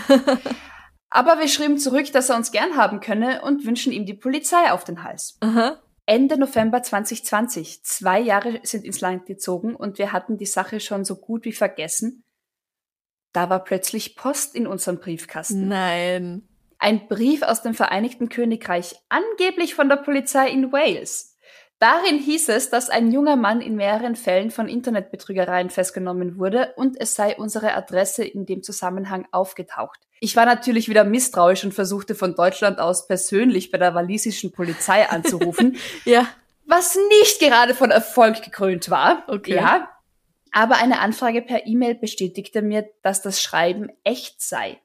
[1.10, 4.71] Aber wir schrieben zurück, dass er uns gern haben könne und wünschen ihm die Polizei
[4.71, 5.38] auf den Hals.
[5.39, 5.81] Aha.
[6.05, 7.84] Ende November 2020.
[7.84, 11.51] Zwei Jahre sind ins Land gezogen und wir hatten die Sache schon so gut wie
[11.51, 12.24] vergessen.
[13.35, 15.67] Da war plötzlich Post in unserem Briefkasten.
[15.67, 16.47] Nein.
[16.79, 21.35] Ein Brief aus dem Vereinigten Königreich, angeblich von der Polizei in Wales.
[21.79, 26.95] Darin hieß es, dass ein junger Mann in mehreren Fällen von Internetbetrügereien festgenommen wurde und
[26.97, 29.99] es sei unsere Adresse in dem Zusammenhang aufgetaucht.
[30.21, 35.09] Ich war natürlich wieder misstrauisch und versuchte von Deutschland aus persönlich bei der walisischen Polizei
[35.09, 35.75] anzurufen.
[36.05, 36.25] Ja.
[36.67, 39.23] Was nicht gerade von Erfolg gekrönt war.
[39.27, 39.55] Okay.
[39.55, 39.94] Ja.
[40.55, 44.79] Aber eine Anfrage per E-Mail bestätigte mir, dass das Schreiben echt sei.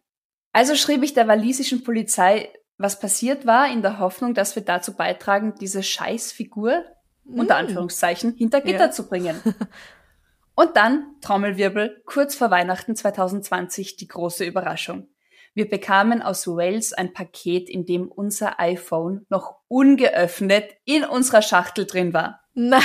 [0.52, 4.96] Also schrieb ich der walisischen Polizei, was passiert war, in der Hoffnung, dass wir dazu
[4.96, 6.83] beitragen, diese Scheißfigur,
[7.24, 8.90] unter Anführungszeichen, hinter Gitter Ja.
[8.90, 9.40] zu bringen.
[10.56, 15.06] Und dann, Trommelwirbel, kurz vor Weihnachten 2020 die große Überraschung.
[15.54, 21.87] Wir bekamen aus Wales ein Paket, in dem unser iPhone noch ungeöffnet in unserer Schachtel
[21.87, 22.39] drin war.
[22.54, 22.82] Nein.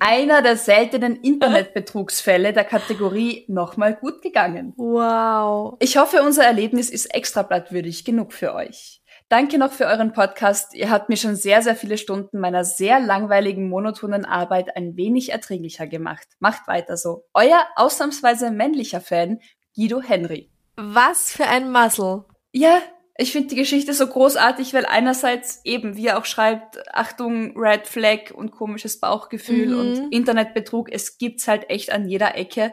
[0.00, 4.72] Einer der seltenen Internetbetrugsfälle der Kategorie nochmal gut gegangen.
[4.76, 5.76] Wow.
[5.80, 9.02] Ich hoffe, unser Erlebnis ist extrablattwürdig genug für euch.
[9.28, 10.74] Danke noch für euren Podcast.
[10.74, 15.32] Ihr habt mir schon sehr, sehr viele Stunden meiner sehr langweiligen, monotonen Arbeit ein wenig
[15.32, 16.26] erträglicher gemacht.
[16.38, 17.24] Macht weiter so.
[17.32, 19.38] Euer ausnahmsweise männlicher Fan,
[19.74, 20.50] Guido Henry.
[20.76, 22.24] Was für ein Muscle.
[22.52, 22.82] Ja,
[23.16, 27.86] ich finde die Geschichte so großartig, weil einerseits eben, wie er auch schreibt, Achtung, Red
[27.86, 29.78] Flag und komisches Bauchgefühl Mhm.
[29.78, 32.72] und Internetbetrug, es gibt's halt echt an jeder Ecke.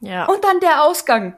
[0.00, 0.24] Ja.
[0.26, 1.36] Und dann der Ausgang.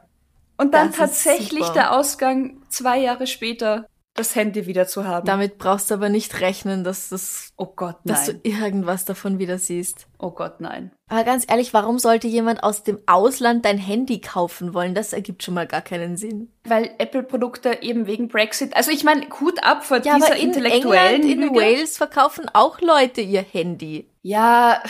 [0.57, 5.25] Und dann Das tatsächlich der Ausgang, zwei Jahre später, das Handy wieder zu haben.
[5.25, 8.41] Damit brauchst du aber nicht rechnen, dass, das, oh Gott, dass nein.
[8.43, 10.07] du irgendwas davon wieder siehst.
[10.19, 10.93] Oh Gott, nein.
[11.11, 14.95] Aber ganz ehrlich, warum sollte jemand aus dem Ausland dein Handy kaufen wollen?
[14.95, 16.53] Das ergibt schon mal gar keinen Sinn.
[16.63, 20.49] Weil Apple-Produkte eben wegen Brexit, also ich meine, Hut ab vor Ja, dieser aber in
[20.49, 21.57] intellektuellen England, in Lüge.
[21.57, 24.09] Wales verkaufen auch Leute ihr Handy.
[24.23, 24.81] Ja,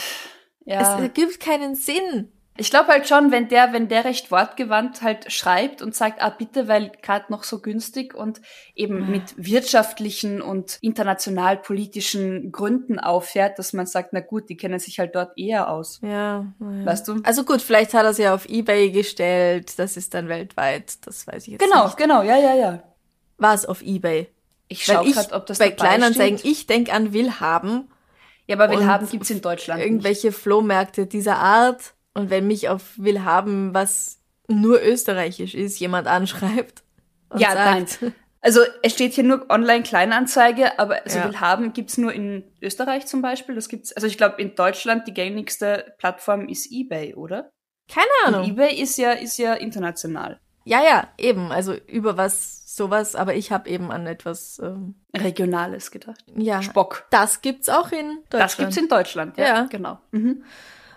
[0.66, 0.80] ja.
[0.82, 2.30] Es ergibt keinen Sinn.
[2.56, 6.28] Ich glaube halt schon, wenn der, wenn der recht wortgewandt halt schreibt und sagt, ah
[6.28, 8.42] bitte, weil gerade noch so günstig und
[8.74, 14.78] eben mit wirtschaftlichen und international politischen Gründen auffährt, dass man sagt, na gut, die kennen
[14.78, 16.00] sich halt dort eher aus.
[16.02, 16.84] Ja, naja.
[16.86, 17.20] Weißt du?
[17.22, 19.78] Also gut, vielleicht hat er sie auf Ebay gestellt.
[19.78, 21.06] Das ist dann weltweit.
[21.06, 21.96] Das weiß ich jetzt Genau, nicht.
[21.96, 22.82] genau, ja, ja, ja.
[23.38, 24.28] War es auf Ebay?
[24.68, 26.50] Ich schaue gerade, ob das bei Kleinanzeigen, steht.
[26.52, 27.88] ich denk an Willhaben.
[28.46, 29.86] Ja, aber Willhaben gibt's in Deutschland nicht.
[29.88, 31.94] Irgendwelche Flohmärkte dieser Art.
[32.14, 34.18] Und wenn mich auf Willhaben, was
[34.48, 36.82] nur österreichisch ist, jemand anschreibt
[37.28, 38.14] und Ja, sagt, nein.
[38.42, 41.26] Also es steht hier nur Online-Kleinanzeige, aber also Ja.
[41.26, 43.54] Willhaben gibt's nur in Österreich zum Beispiel.
[43.54, 47.50] Das gibt's, also ich glaube in Deutschland die gängigste Plattform ist eBay, oder?
[47.92, 48.48] keine Und Ahnung.
[48.50, 51.50] eBay ist ja ist ja international, Ja, ja, eben.
[51.52, 56.24] Also über was, sowas, aber ich habe eben an etwas, ähm, regionales gedacht.
[56.36, 56.62] ja.
[56.62, 57.06] Spock.
[57.10, 58.32] Das gibt's auch in Deutschland.
[58.32, 59.62] Das gibt's in Deutschland, ja, Ja.
[59.64, 59.98] genau.
[60.12, 60.44] Mhm.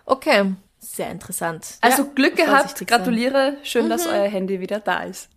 [0.05, 1.77] Okay, sehr interessant.
[1.81, 5.29] Also Ja, Glück gehabt, gratuliere, schön, dass euer Handy wieder da ist.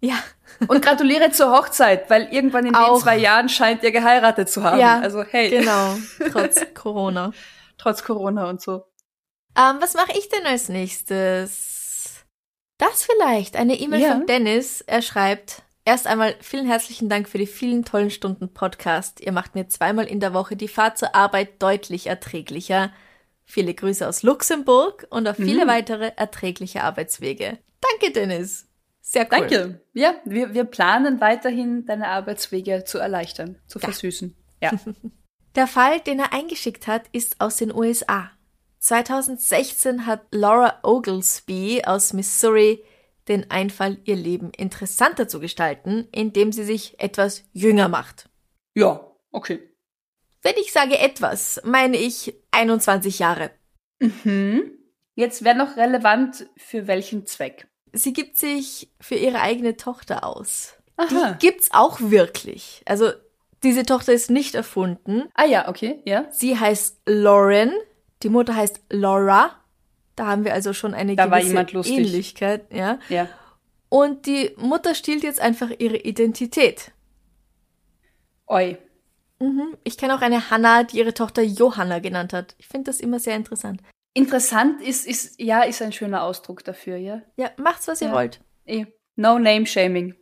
[0.00, 0.16] Ja,
[0.68, 3.00] Und gratuliere zur Hochzeit, weil irgendwann in den Auch.
[3.02, 4.78] zwei Jahren scheint ihr geheiratet zu haben.
[4.78, 5.00] ja.
[5.00, 5.96] Also hey, Genau,
[6.32, 7.32] trotz Corona.
[7.78, 8.84] trotz Corona und so.
[9.56, 12.24] Ähm, was mache ich denn als nächstes?
[12.78, 14.08] Das vielleicht, eine E-Mail Ja.
[14.12, 14.80] von Dennis.
[14.82, 19.20] Er schreibt, erst einmal vielen herzlichen Dank für die vielen tollen Stunden Podcast.
[19.20, 22.92] Ihr macht mir zweimal in der Woche die Fahrt zur Arbeit deutlich erträglicher.
[23.44, 25.44] Viele Grüße aus Luxemburg und auf Mhm.
[25.44, 27.58] viele weitere erträgliche Arbeitswege.
[27.80, 28.68] Danke, Dennis.
[29.00, 29.28] Sehr cool.
[29.46, 29.80] Danke.
[29.92, 34.34] Ja, wir, wir planen weiterhin, deine Arbeitswege zu erleichtern, zu versüßen.
[34.62, 34.72] Ja.
[35.56, 38.30] Der Fall, den er eingeschickt hat, ist aus den USA.
[38.80, 42.82] 2016 hat Laura Oglesby aus Missouri
[43.28, 48.28] den Einfall, ihr Leben interessanter zu gestalten, indem sie sich etwas jünger macht.
[48.74, 49.70] ja, okay.
[50.44, 53.50] Wenn ich sage etwas, meine ich 21 Jahre.
[53.98, 54.70] Mhm.
[55.14, 57.66] Jetzt wäre noch relevant, für welchen Zweck.
[57.92, 60.74] Sie gibt sich für ihre eigene Tochter aus.
[60.96, 61.32] Aha.
[61.32, 62.82] Die gibt's auch wirklich.
[62.84, 63.10] Also,
[63.62, 65.24] diese Tochter ist nicht erfunden.
[65.34, 66.26] Ah ja, okay, ja.
[66.30, 67.72] Sie heißt Lauren,
[68.22, 69.58] die Mutter heißt Laura.
[70.14, 71.90] Da haben wir also schon eine Da war gewisse.
[71.90, 72.98] Ähnlichkeit, ja.
[73.08, 73.28] Ja.
[73.88, 76.92] Und die Mutter stiehlt jetzt einfach ihre Identität.
[78.46, 78.76] Oi.
[79.44, 79.76] Mhm.
[79.84, 82.54] Ich kenne auch eine Hannah, die ihre Tochter Johanna genannt hat.
[82.58, 83.80] Ich finde das immer sehr interessant.
[84.14, 87.22] Interessant ist, ist, ja, ist ein schöner Ausdruck dafür, ja.
[87.36, 88.14] Ja, macht's, was ihr Ja.
[88.14, 88.40] wollt.
[88.64, 88.86] Eh.
[89.16, 90.14] No name shaming.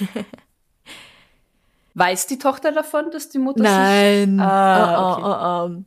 [1.94, 4.32] Weiß die Tochter davon, dass die Mutter Nein.
[4.32, 4.40] sich.
[4.40, 5.22] Ah, Oh, okay.
[5.24, 5.84] oh, oh.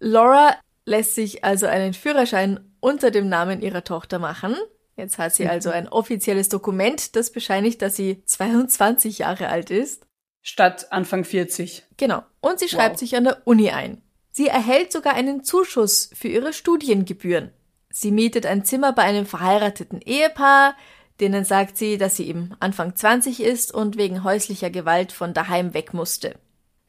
[0.00, 0.54] Laura
[0.84, 4.54] lässt sich also einen Führerschein unter dem Namen ihrer Tochter machen.
[4.96, 5.50] Jetzt hat sie Mhm.
[5.50, 10.06] also ein offizielles Dokument, das bescheinigt, dass sie 22 Jahre alt ist.
[10.42, 11.84] Statt Anfang 40.
[11.96, 12.22] Genau.
[12.40, 13.00] Und sie schreibt Wow.
[13.00, 14.02] sich an der Uni ein.
[14.30, 17.52] Sie erhält sogar einen Zuschuss für ihre Studiengebühren.
[17.90, 20.76] Sie mietet ein Zimmer bei einem verheirateten Ehepaar,
[21.20, 25.74] denen sagt sie, dass sie eben Anfang 20 ist und wegen häuslicher Gewalt von daheim
[25.74, 26.36] weg musste.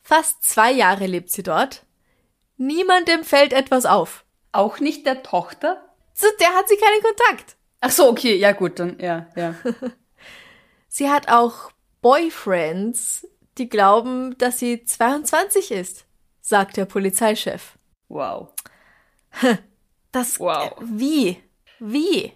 [0.03, 1.83] Fast zwei Jahre lebt sie dort.
[2.57, 4.25] Niemandem fällt etwas auf.
[4.51, 5.83] Auch nicht der Tochter?
[6.13, 7.55] Zu der hat sie keinen Kontakt.
[7.81, 9.55] Ach so, okay, ja gut, dann, ja, ja.
[10.87, 11.71] Sie hat auch
[12.01, 13.25] Boyfriends,
[13.59, 16.05] die glauben, dass sie 22 ist,
[16.41, 17.77] sagt der Polizeichef.
[18.07, 18.49] Wow.
[20.11, 20.71] Das, Wow.
[20.71, 21.37] äh, wie?
[21.79, 22.33] Wie?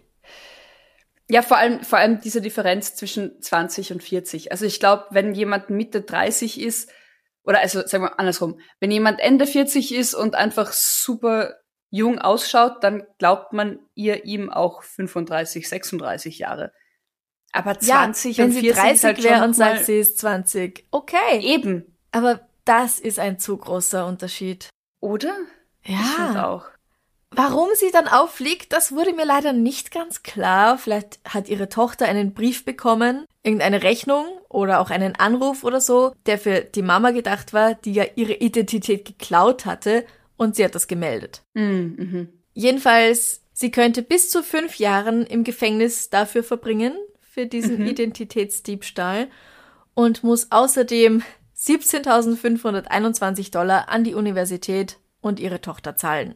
[1.27, 4.51] Ja, vor allem, vor allem diese Differenz zwischen 20 und 40.
[4.51, 6.91] Also ich glaube, wenn jemand Mitte 30 ist,
[7.43, 11.55] oder also sagen wir andersrum, wenn jemand Ende 40 ist und einfach super
[11.89, 16.73] jung ausschaut, dann glaubt man ihr ihm auch 35, 36 Jahre.
[17.53, 20.17] Aber 20 ja, wenn und sie 40 30 ist halt wäre und sagt, sie ist
[20.19, 20.85] 20.
[20.91, 21.39] Okay.
[21.41, 24.69] eben, Aber das ist ein zu großer Unterschied.
[24.99, 25.33] oder?
[25.83, 26.47] Ich finde Ja.
[26.49, 26.65] auch.
[27.35, 30.77] Warum sie dann auffliegt, das wurde mir leider nicht ganz klar.
[30.77, 36.13] Vielleicht hat ihre Tochter einen Brief bekommen, irgendeine Rechnung oder auch einen Anruf oder so,
[36.27, 40.05] der für die Mama gedacht war, die ja ihre Identität geklaut hatte
[40.37, 41.41] und sie hat das gemeldet.
[41.55, 42.29] Mhm, mhm.
[42.53, 46.93] Jedenfalls, sie könnte bis zu fünf Jahren im Gefängnis dafür verbringen,
[47.33, 47.87] für diesen Mhm.
[47.87, 49.27] Identitätsdiebstahl
[49.95, 51.23] und muss außerdem
[51.57, 56.35] 17.521 Dollar an die Universität und ihre Tochter zahlen.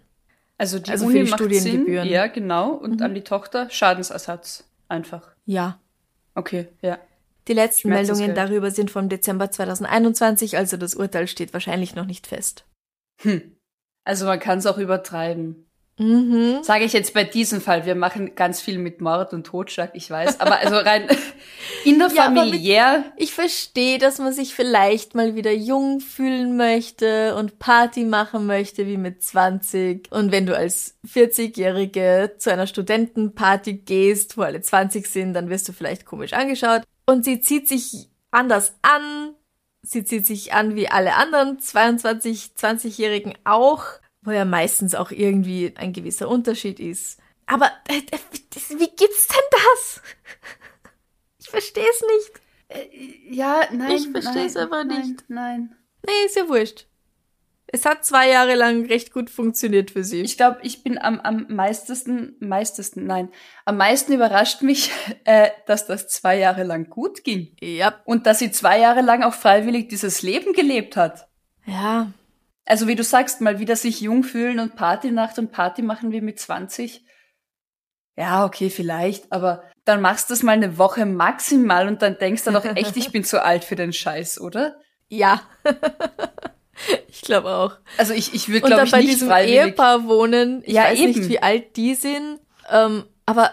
[0.57, 2.05] Also die Also Uni die macht Studiengebühren.
[2.05, 5.35] Sinn, ja genau, und an die Tochter Schadensersatz einfach.
[5.45, 5.79] Ja.
[6.33, 6.97] Okay, ja.
[7.47, 7.89] Die letzten.
[7.89, 12.65] Meldungen darüber sind vom Dezember 2021, also das Urteil steht wahrscheinlich noch nicht fest.
[13.21, 13.55] Hm.
[14.03, 15.66] Also man kann es auch übertreiben.
[15.99, 16.59] Mhm.
[16.61, 20.09] Sage ich jetzt bei diesem Fall, wir machen ganz viel mit Mord und Totschlag, ich
[20.09, 21.07] weiß, aber also rein
[21.85, 28.45] innerfamiliär, Ich verstehe, dass man sich vielleicht mal wieder jung fühlen möchte und Party machen
[28.45, 30.11] möchte wie mit 20.
[30.11, 35.67] Und wenn du als 40-Jährige zu einer Studentenparty gehst, wo alle 20 sind, dann wirst
[35.67, 36.83] du vielleicht komisch angeschaut.
[37.07, 39.33] Und sie zieht sich anders an.
[39.81, 43.83] Sie zieht sich an wie alle anderen 22, 20-Jährigen auch,
[44.27, 47.19] wo ja meistens auch irgendwie ein gewisser Unterschied ist.
[47.45, 48.19] Aber äh, äh,
[48.77, 50.01] wie gibt's denn das?
[51.39, 52.03] Ich verstehe es
[52.81, 53.37] nicht.
[53.37, 55.23] ja, nein, Ich versteh's nein, aber nein, nicht.
[55.29, 55.75] Nein.
[56.05, 56.87] Nee, ist ja wurscht.
[57.67, 60.21] Es hat zwei Jahre lang recht gut funktioniert für sie.
[60.21, 63.29] Ich glaube, ich bin am, am meistesten, meistesten, nein,
[63.63, 64.91] am meisten überrascht mich,
[65.23, 67.55] äh, dass das zwei Jahre lang gut ging.
[67.61, 67.95] ja.
[68.03, 71.29] Und dass sie zwei Jahre lang auch freiwillig dieses Leben gelebt hat.
[71.65, 72.11] Ja.
[72.67, 76.21] Also wie du sagst, mal wieder sich jung fühlen und Partynacht und Party machen wie
[76.21, 77.03] mit 20.
[78.17, 82.43] Ja, okay, vielleicht, aber dann machst du das mal eine Woche maximal und dann denkst
[82.43, 84.75] du doch echt, ich bin zu alt für den Scheiß, oder?
[85.07, 85.41] Ja.
[87.07, 87.77] ich glaube auch.
[87.97, 89.55] Also ich, ich würde, glaube ich, bei nicht diesem freiwillig.
[89.59, 90.61] Ehepaar wohnen.
[90.65, 91.29] Ich Ja, weiß nicht, eben.
[91.29, 92.39] wie alt die sind.
[92.69, 93.51] Ähm, aber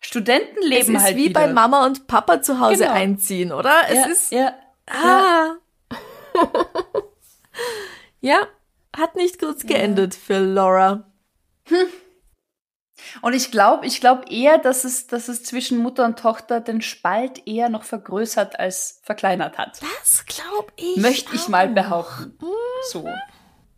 [0.00, 1.40] Studenten es ist halt wie wieder.
[1.42, 2.92] bei Mama und Papa zu Hause Genau.
[2.92, 3.74] einziehen, oder?
[3.88, 4.32] Es ja, ist.
[4.32, 4.54] ja,
[4.90, 5.54] Ah.
[5.92, 5.98] ja.
[8.96, 11.12] Hat nicht gut geendet für Laura.
[13.20, 16.82] Und ich glaube, ich glaube eher, dass es, dass es zwischen Mutter und Tochter den
[16.82, 19.80] Spalt eher noch vergrößert als verkleinert hat.
[20.00, 20.96] Das glaube ich.
[20.98, 21.74] Möchte ich mal auch.
[21.74, 22.38] behaupten.
[22.90, 23.08] So.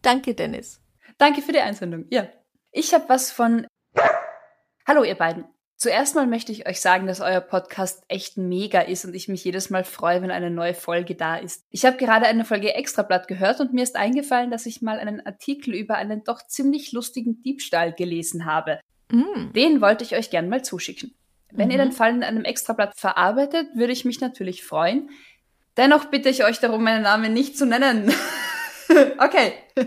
[0.02, 0.80] Danke, Dennis.
[1.16, 2.06] Danke für die Einsendung.
[2.10, 2.26] Ja.
[2.70, 3.66] Ich habe was von.
[4.86, 5.46] Hallo, ihr beiden.
[5.84, 9.44] Zuerst mal möchte ich euch sagen, dass euer Podcast echt mega ist und ich mich
[9.44, 11.66] jedes Mal freue, wenn eine neue Folge da ist.
[11.68, 15.26] Ich habe gerade eine Folge Extrablatt gehört und mir ist eingefallen, dass ich mal einen
[15.26, 18.80] Artikel über einen doch ziemlich lustigen Diebstahl gelesen habe.
[19.10, 19.52] Mm.
[19.52, 21.14] Den wollte ich euch gern mal zuschicken.
[21.52, 25.10] Wenn ihr den Fall in einem Extrablatt verarbeitet, würde ich mich natürlich freuen.
[25.76, 28.10] Dennoch bitte ich euch darum, meinen Namen nicht zu nennen.
[29.18, 29.52] okay.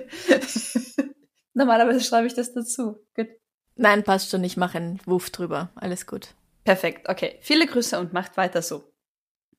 [1.55, 2.99] Normalerweise schreibe ich das dazu.
[3.15, 3.29] Gut.
[3.77, 4.43] Nein, passt schon.
[4.43, 5.69] Ich mache einen Wurf drüber.
[5.75, 6.33] Alles gut.
[6.63, 7.37] Perfekt, okay.
[7.41, 8.83] Viele Grüße und macht weiter so.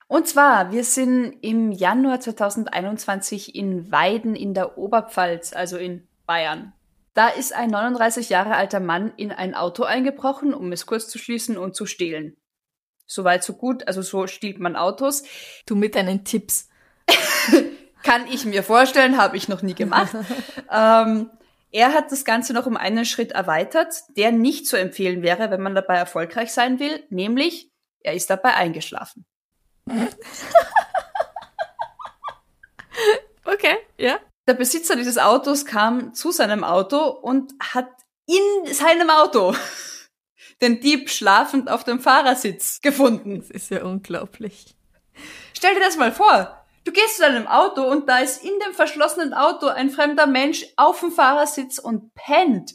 [0.08, 6.72] Und zwar, wir sind im Januar 2021 in Weiden in der Oberpfalz, also in Bayern.
[7.14, 11.18] Da ist ein 39 Jahre alter Mann in ein Auto eingebrochen, um es kurz zu
[11.18, 12.36] schließen und zu stehlen.
[13.06, 15.24] Soweit so gut, also so stiehlt man Autos.
[15.66, 16.68] Du mit deinen Tipps.
[18.02, 20.14] Kann ich mir vorstellen, habe ich noch nie gemacht.
[20.70, 21.30] ähm,
[21.70, 25.60] er hat das Ganze noch um einen Schritt erweitert, der nicht zu empfehlen wäre, wenn
[25.60, 29.26] man dabei erfolgreich sein will, nämlich er ist dabei eingeschlafen.
[33.48, 34.18] Okay, ja.
[34.46, 37.88] Der Besitzer dieses Autos kam zu seinem Auto und hat
[38.26, 39.54] in seinem Auto
[40.60, 43.38] den Dieb schlafend auf dem Fahrersitz gefunden.
[43.40, 44.76] Das ist ja unglaublich.
[45.54, 46.57] Stell dir das mal vor.
[46.89, 50.64] Du gehst zu deinem Auto und da ist in dem verschlossenen Auto ein fremder Mensch
[50.76, 52.72] auf dem Fahrersitz und pennt.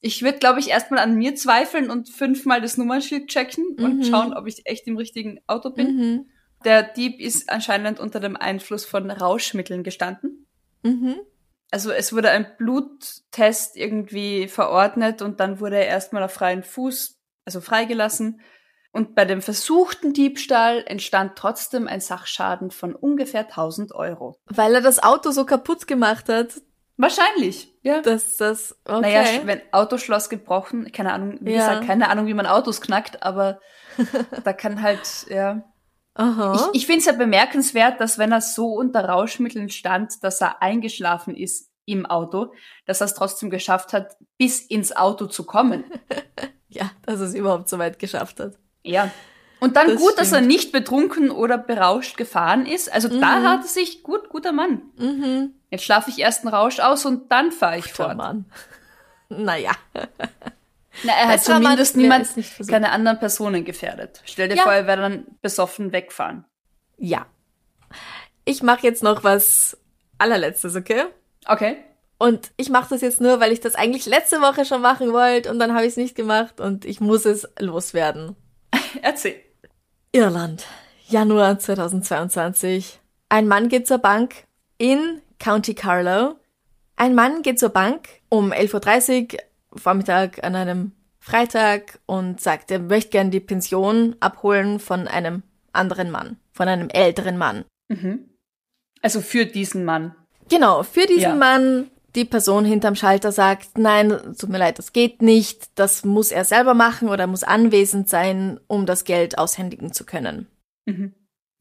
[0.00, 4.04] Ich würde, glaube ich, erstmal an mir zweifeln und fünfmal das Nummernschild checken und Mhm.
[4.04, 5.96] schauen, ob ich echt im richtigen Auto bin.
[5.96, 6.30] Mhm.
[6.64, 10.46] Der Dieb ist anscheinend unter dem Einfluss von Rauschmitteln gestanden.
[10.84, 11.16] Mhm.
[11.72, 17.18] Also es wurde ein Bluttest irgendwie verordnet und dann wurde er erstmal auf freien Fuß,
[17.46, 18.40] also freigelassen.
[18.94, 24.36] Und bei dem versuchten Diebstahl entstand trotzdem ein Sachschaden von ungefähr 1000 Euro.
[24.46, 26.62] Weil er das Auto so kaputt gemacht hat,
[26.96, 28.02] Wahrscheinlich, ja.
[28.02, 29.00] dass das, okay.
[29.00, 31.58] Naja, wenn Autoschloss gebrochen, keine Ahnung, wie Ja.
[31.70, 33.58] gesagt, keine Ahnung, wie man Autos knackt, aber
[34.44, 35.64] da kann halt, ja.
[36.14, 36.54] Aha.
[36.72, 40.62] Ich, ich finde es ja bemerkenswert, dass wenn er so unter Rauschmitteln stand, dass er
[40.62, 42.52] eingeschlafen ist im Auto,
[42.86, 45.82] dass er es trotzdem geschafft hat, bis ins Auto zu kommen.
[46.68, 48.54] ja, dass er es überhaupt so weit geschafft hat.
[48.84, 49.10] Ja.
[49.60, 50.48] Und dann Das gut, dass er stimmt.
[50.48, 52.92] nicht betrunken oder berauscht gefahren ist.
[52.92, 53.48] Also da Mhm.
[53.48, 54.82] hat er sich gut, guter Mann.
[54.98, 55.54] Mhm.
[55.70, 58.16] Jetzt schlafe ich erst einen Rausch aus und dann fahre ich Guter fort.
[58.16, 58.44] Mann.
[59.30, 59.72] Naja.
[61.02, 62.28] Na, er hat zumindest niemand,
[62.68, 64.20] keine anderen Personen gefährdet.
[64.26, 64.62] Stell dir Ja.
[64.62, 66.44] vor, er wäre dann besoffen wegfahren.
[66.98, 67.26] Ja.
[68.44, 69.76] Ich mache jetzt noch was
[70.18, 71.04] allerletztes, okay?
[71.46, 71.78] Okay.
[72.18, 75.50] Und ich mache das jetzt nur, weil ich das eigentlich letzte Woche schon machen wollte
[75.50, 78.36] und dann habe ich es nicht gemacht und ich muss es loswerden.
[79.02, 79.36] Erzähl.
[80.12, 80.66] Irland,
[81.08, 83.00] Januar 2022.
[83.28, 84.44] Ein Mann geht zur Bank
[84.78, 86.36] in County Carlow.
[86.96, 89.38] Ein Mann geht zur Bank um 11.30 Uhr
[89.78, 95.42] Vormittag an einem Freitag und sagt, er möchte gern die Pension abholen von einem
[95.72, 97.64] anderen Mann, von einem älteren Mann.
[97.88, 98.28] Mhm.
[99.02, 100.14] Also für diesen Mann.
[100.48, 101.34] Genau, für diesen Ja.
[101.34, 106.30] Mann, die Person hinterm Schalter sagt, nein, tut mir leid, das geht nicht, das muss
[106.30, 110.46] er selber machen oder muss anwesend sein, um das Geld aushändigen zu können.
[110.86, 111.14] Mhm.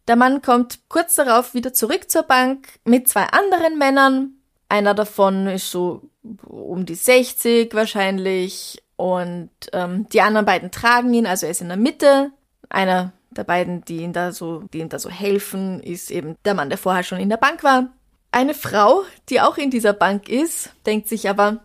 [0.07, 4.35] Der Mann kommt kurz darauf wieder zurück zur Bank mit zwei anderen Männern.
[4.69, 6.09] Einer davon ist so
[6.43, 11.69] um die 60 wahrscheinlich und ähm, die anderen beiden tragen ihn, also er ist in
[11.69, 12.31] der Mitte.
[12.69, 16.53] Einer der beiden, die ihn da so, die ihm da so helfen, ist eben der
[16.53, 17.89] Mann, der vorher schon in der Bank war.
[18.33, 21.63] Eine Frau, die auch in dieser Bank ist, denkt sich aber,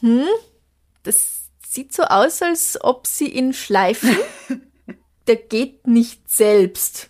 [0.00, 0.26] hm,
[1.02, 4.14] das sieht so aus, als ob sie ihn schleifen.
[5.26, 7.08] der geht nicht selbst.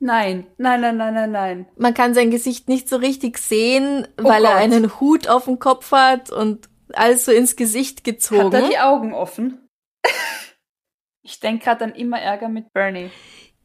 [0.00, 1.66] Nein, nein, nein, nein, nein, nein.
[1.76, 4.60] Man kann sein Gesicht nicht so richtig sehen, weil er Gott.
[4.60, 8.52] einen Hut auf dem Kopf hat und alles so ins Gesicht Hat gezogen.
[8.52, 9.66] er die Augen offen?
[11.22, 13.10] ich denke gerade an immer Ärger mit Bernie.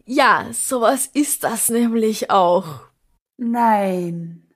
[0.06, 2.86] Ja, sowas ist das nämlich auch.
[3.38, 4.48] Nein.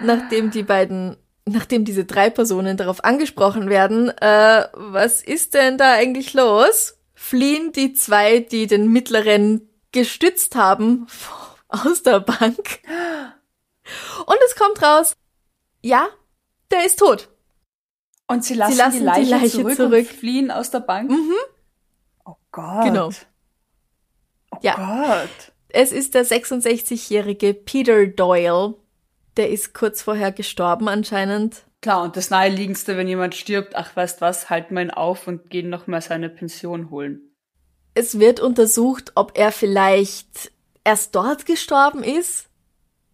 [0.00, 5.92] Nachdem die beiden, nachdem diese drei Personen darauf angesprochen werden, äh, was ist denn da
[5.92, 6.98] eigentlich los?
[7.14, 11.06] Fliehen die zwei, die den mittleren gestützt haben,
[11.68, 12.80] aus der Bank.
[14.26, 15.12] Und es kommt raus,
[15.82, 16.08] ja,
[16.70, 17.28] der ist tot.
[18.26, 20.06] Und sie lassen, lassen die, Leiche die Leiche zurück, zurück.
[20.06, 21.10] fliehen aus der Bank?
[21.10, 21.34] Mhm.
[22.24, 22.84] Oh Gott.
[22.84, 23.10] Genau.
[24.50, 24.74] Oh Ja.
[24.76, 25.52] Gott.
[25.76, 28.74] Es ist der 66-jährige Peter Doyle.
[29.36, 31.64] Der ist kurz vorher gestorben anscheinend.
[31.82, 35.50] Klar, und das Naheliegendste, wenn jemand stirbt, ach, weißt was, halten wir ihn auf und
[35.50, 37.34] gehen noch mal seine Pension holen.
[37.92, 40.52] Es wird untersucht, ob er vielleicht
[40.84, 42.48] erst dort gestorben ist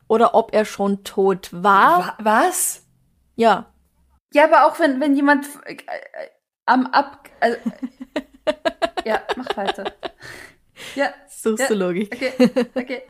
[0.07, 2.19] oder ob er schon tot war.
[2.19, 2.83] Wa was?
[3.37, 3.73] Ja.
[4.35, 6.29] Ja, aber auch wenn, wenn jemand äh, äh,
[6.67, 7.27] am Ab...
[7.41, 7.57] Äh,
[9.07, 9.95] ja, mach weiter.
[10.95, 12.15] Ja, Suchst Ja, du Logik?
[12.15, 13.03] okay, okay.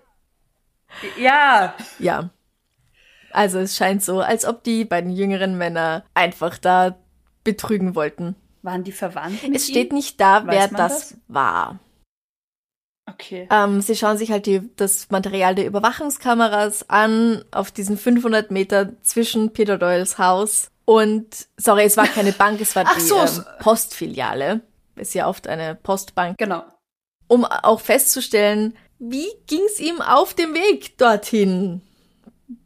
[1.19, 1.75] Ja.
[1.99, 2.31] Ja.
[3.33, 6.97] Also es scheint so, als ob die beiden jüngeren Männer einfach da
[7.45, 8.35] betrügen wollten.
[8.63, 9.51] Waren die Verwandten?
[9.53, 9.97] mit Es steht ihm?
[9.97, 11.17] nicht da, Weiß wer das, das?
[11.29, 11.79] war.
[13.09, 13.49] Okay.
[13.51, 19.01] Ähm, sie schauen sich halt die, das Material der Überwachungskameras an, auf diesen 500 Meter
[19.03, 23.45] zwischen Peter Doyles Haus und, sorry, es war keine Bank, es war die so, ähm.
[23.61, 24.61] Postfiliale.
[24.97, 26.37] Ist ja oft eine Postbank.
[26.39, 26.63] Genau.
[27.31, 31.81] Um auch festzustellen, wie ging's ihm auf dem Weg dorthin?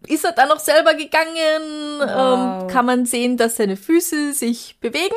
[0.07, 1.99] Ist er da noch selber gegangen?
[2.01, 2.63] Wow.
[2.63, 5.15] Ähm, kann man sehen, dass seine Füße sich bewegen?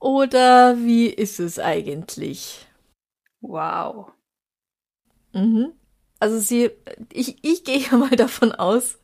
[0.00, 2.66] Oder wie ist es eigentlich?
[3.40, 4.10] Wow.
[5.32, 5.72] Mhm.
[6.18, 6.70] Also sie,
[7.12, 8.98] ich, ich gehe ja mal davon aus,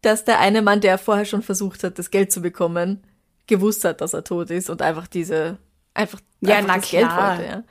[0.00, 3.04] dass der eine Mann, der vorher schon versucht hat, das Geld zu bekommen,
[3.46, 5.58] gewusst hat, dass er tot ist und einfach diese,
[5.92, 7.36] einfach, Ja, einfach das Geld klar.
[7.38, 7.64] wollte, ja.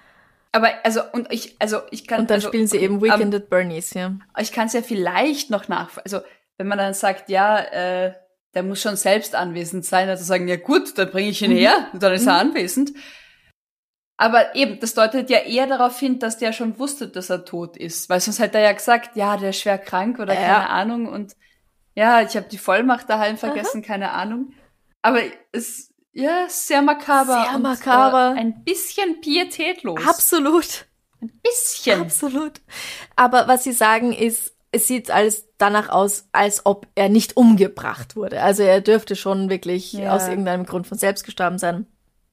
[0.51, 3.49] Aber also und ich also ich kann Und dann also, spielen sie eben Weekend at
[3.49, 4.15] Bernie's, ja.
[4.39, 6.21] ich kann es ja vielleicht noch nach also
[6.57, 8.13] wenn man dann sagt ja äh,
[8.55, 11.57] der muss schon selbst anwesend sein also sagen ja gut dann bringe ich ihn Mhm.
[11.57, 12.91] her dann ist er anwesend
[14.17, 17.77] Aber eben, das deutet ja eher darauf hin, dass der schon wusste, dass er tot
[17.77, 18.09] ist.
[18.09, 20.41] Weil sonst hätte er ja gesagt, ja, der ist schwer krank oder Ja.
[20.41, 21.07] keine Ahnung.
[21.07, 21.37] Und
[21.95, 24.51] ja, ich habe die Vollmacht daheim vergessen, keine Ahnung.
[25.01, 25.21] Aber
[25.53, 25.88] es
[26.19, 27.43] ja sehr makaber.
[27.45, 28.35] Sehr und, makaber.
[28.35, 29.99] Äh, ein bisschen pietätlos.
[30.07, 30.85] Absolut.
[31.21, 32.01] ein bisschen.
[32.01, 32.61] Absolut.
[33.15, 38.15] Aber was sie sagen ist, es sieht alles danach aus, als ob er nicht umgebracht
[38.15, 38.41] wurde.
[38.41, 40.15] Also er dürfte schon wirklich Ja.
[40.15, 41.87] aus irgendeinem Grund von selbst gestorben sein.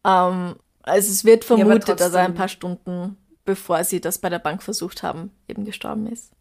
[0.04, 4.38] Ähm, also es wird vermutet, dass er ein paar Stunden, bevor sie das bei der
[4.38, 6.32] Bank versucht haben, eben gestorben ist.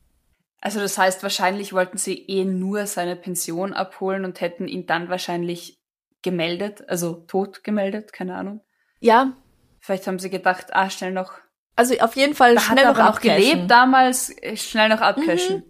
[0.61, 5.09] Also das heißt, wahrscheinlich wollten sie eh nur seine Pension abholen und hätten ihn dann
[5.09, 5.77] wahrscheinlich
[6.25, 8.59] gemeldet, also tot gemeldet, keine Ahnung.
[8.99, 9.31] Ja,
[9.79, 11.33] Vielleicht haben sie gedacht, ah, schnell noch.
[11.75, 13.35] also auf jeden Fall Da hat schnell er noch abcashen.
[13.51, 15.63] gelebt damals, äh, schnell noch abcashen.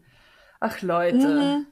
[0.61, 1.17] Ach Leute.
[1.17, 1.67] Mhm.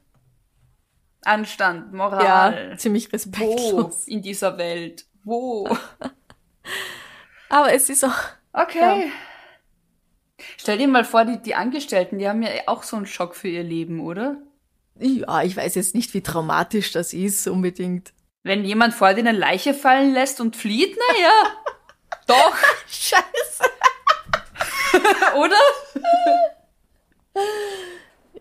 [1.24, 2.78] Anstand, Ja, Moral.
[2.78, 4.06] ziemlich Wo respektlos.
[4.06, 5.06] in dieser Welt?
[5.24, 5.66] Wo?
[7.48, 8.12] Aber es ist auch,
[8.52, 9.10] Okay.
[10.58, 13.48] Stell dir mal vor, die, die Angestellten, die haben ja auch so einen Schock für
[13.48, 14.36] ihr Leben, oder?
[15.00, 18.12] ja, ich weiß jetzt nicht, wie traumatisch das ist unbedingt.
[18.44, 21.32] Wenn jemand vor dir eine Leiche fallen lässt und flieht, naja.
[22.26, 23.64] Doch, Scheiße.
[25.36, 25.56] oder?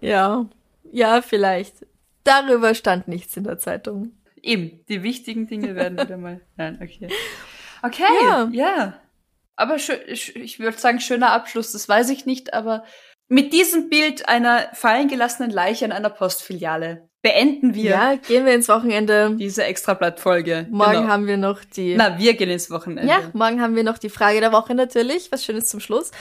[0.01, 0.45] Ja,
[0.91, 1.87] ja, vielleicht.
[2.25, 4.11] Darüber stand nichts in der Zeitung.
[4.41, 6.41] Eben, die wichtigen Dinge werden wieder mal.
[6.57, 7.07] Nein, okay.
[7.81, 8.49] Okay, Ja.
[8.51, 8.99] ja.
[9.55, 12.83] Aber ich würde sagen, schöner Abschluss, das weiß ich nicht, aber
[13.29, 18.53] mit diesem Bild einer fallen gelassenen Leiche an einer Postfiliale beenden wir Ja, gehen wir
[18.53, 19.35] ins Wochenende.
[19.39, 20.67] diese Extrablatt-Folge.
[20.69, 21.07] Morgen Genau.
[21.07, 21.95] haben wir noch die.
[21.95, 23.09] Na, wir gehen ins Wochenende.
[23.09, 25.31] ja, morgen haben wir noch die Frage der Woche natürlich.
[25.31, 26.11] Was Schönes zum Schluss.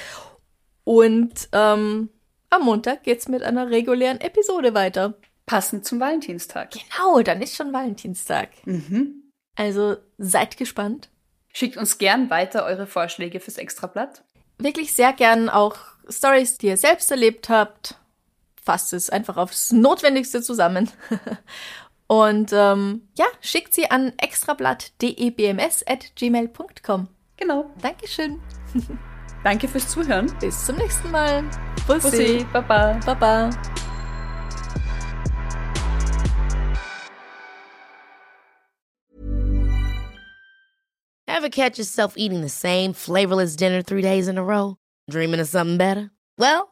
[0.84, 2.08] Und ähm,
[2.50, 5.14] am Montag geht's mit einer regulären Episode weiter.
[5.46, 6.70] Passend zum Valentinstag.
[6.70, 8.48] Genau, dann ist schon Valentinstag.
[8.64, 9.24] Mhm.
[9.56, 11.08] Also seid gespannt.
[11.52, 14.22] Schickt uns gern weiter eure Vorschläge fürs Extrablatt.
[14.58, 15.76] Wirklich sehr gern auch
[16.08, 17.96] Stories, die ihr selbst erlebt habt.
[18.64, 20.88] Fasst es einfach aufs Notwendigste zusammen.
[22.06, 27.08] Und ähm, ja, schickt sie an extrablatt.debms.gmail.com.
[27.36, 27.68] Genau.
[27.80, 28.40] Dankeschön.
[29.44, 30.32] Danke fürs Zuhören.
[30.38, 31.42] Bis zum nächsten Mal.
[31.86, 32.10] Bussi.
[32.10, 33.00] Bussi, Baba.
[33.04, 33.50] Baba.
[41.26, 44.76] Ever catch yourself eating the same flavorless dinner three days in a row?
[45.10, 46.10] Dreaming of something better?
[46.38, 46.71] Well,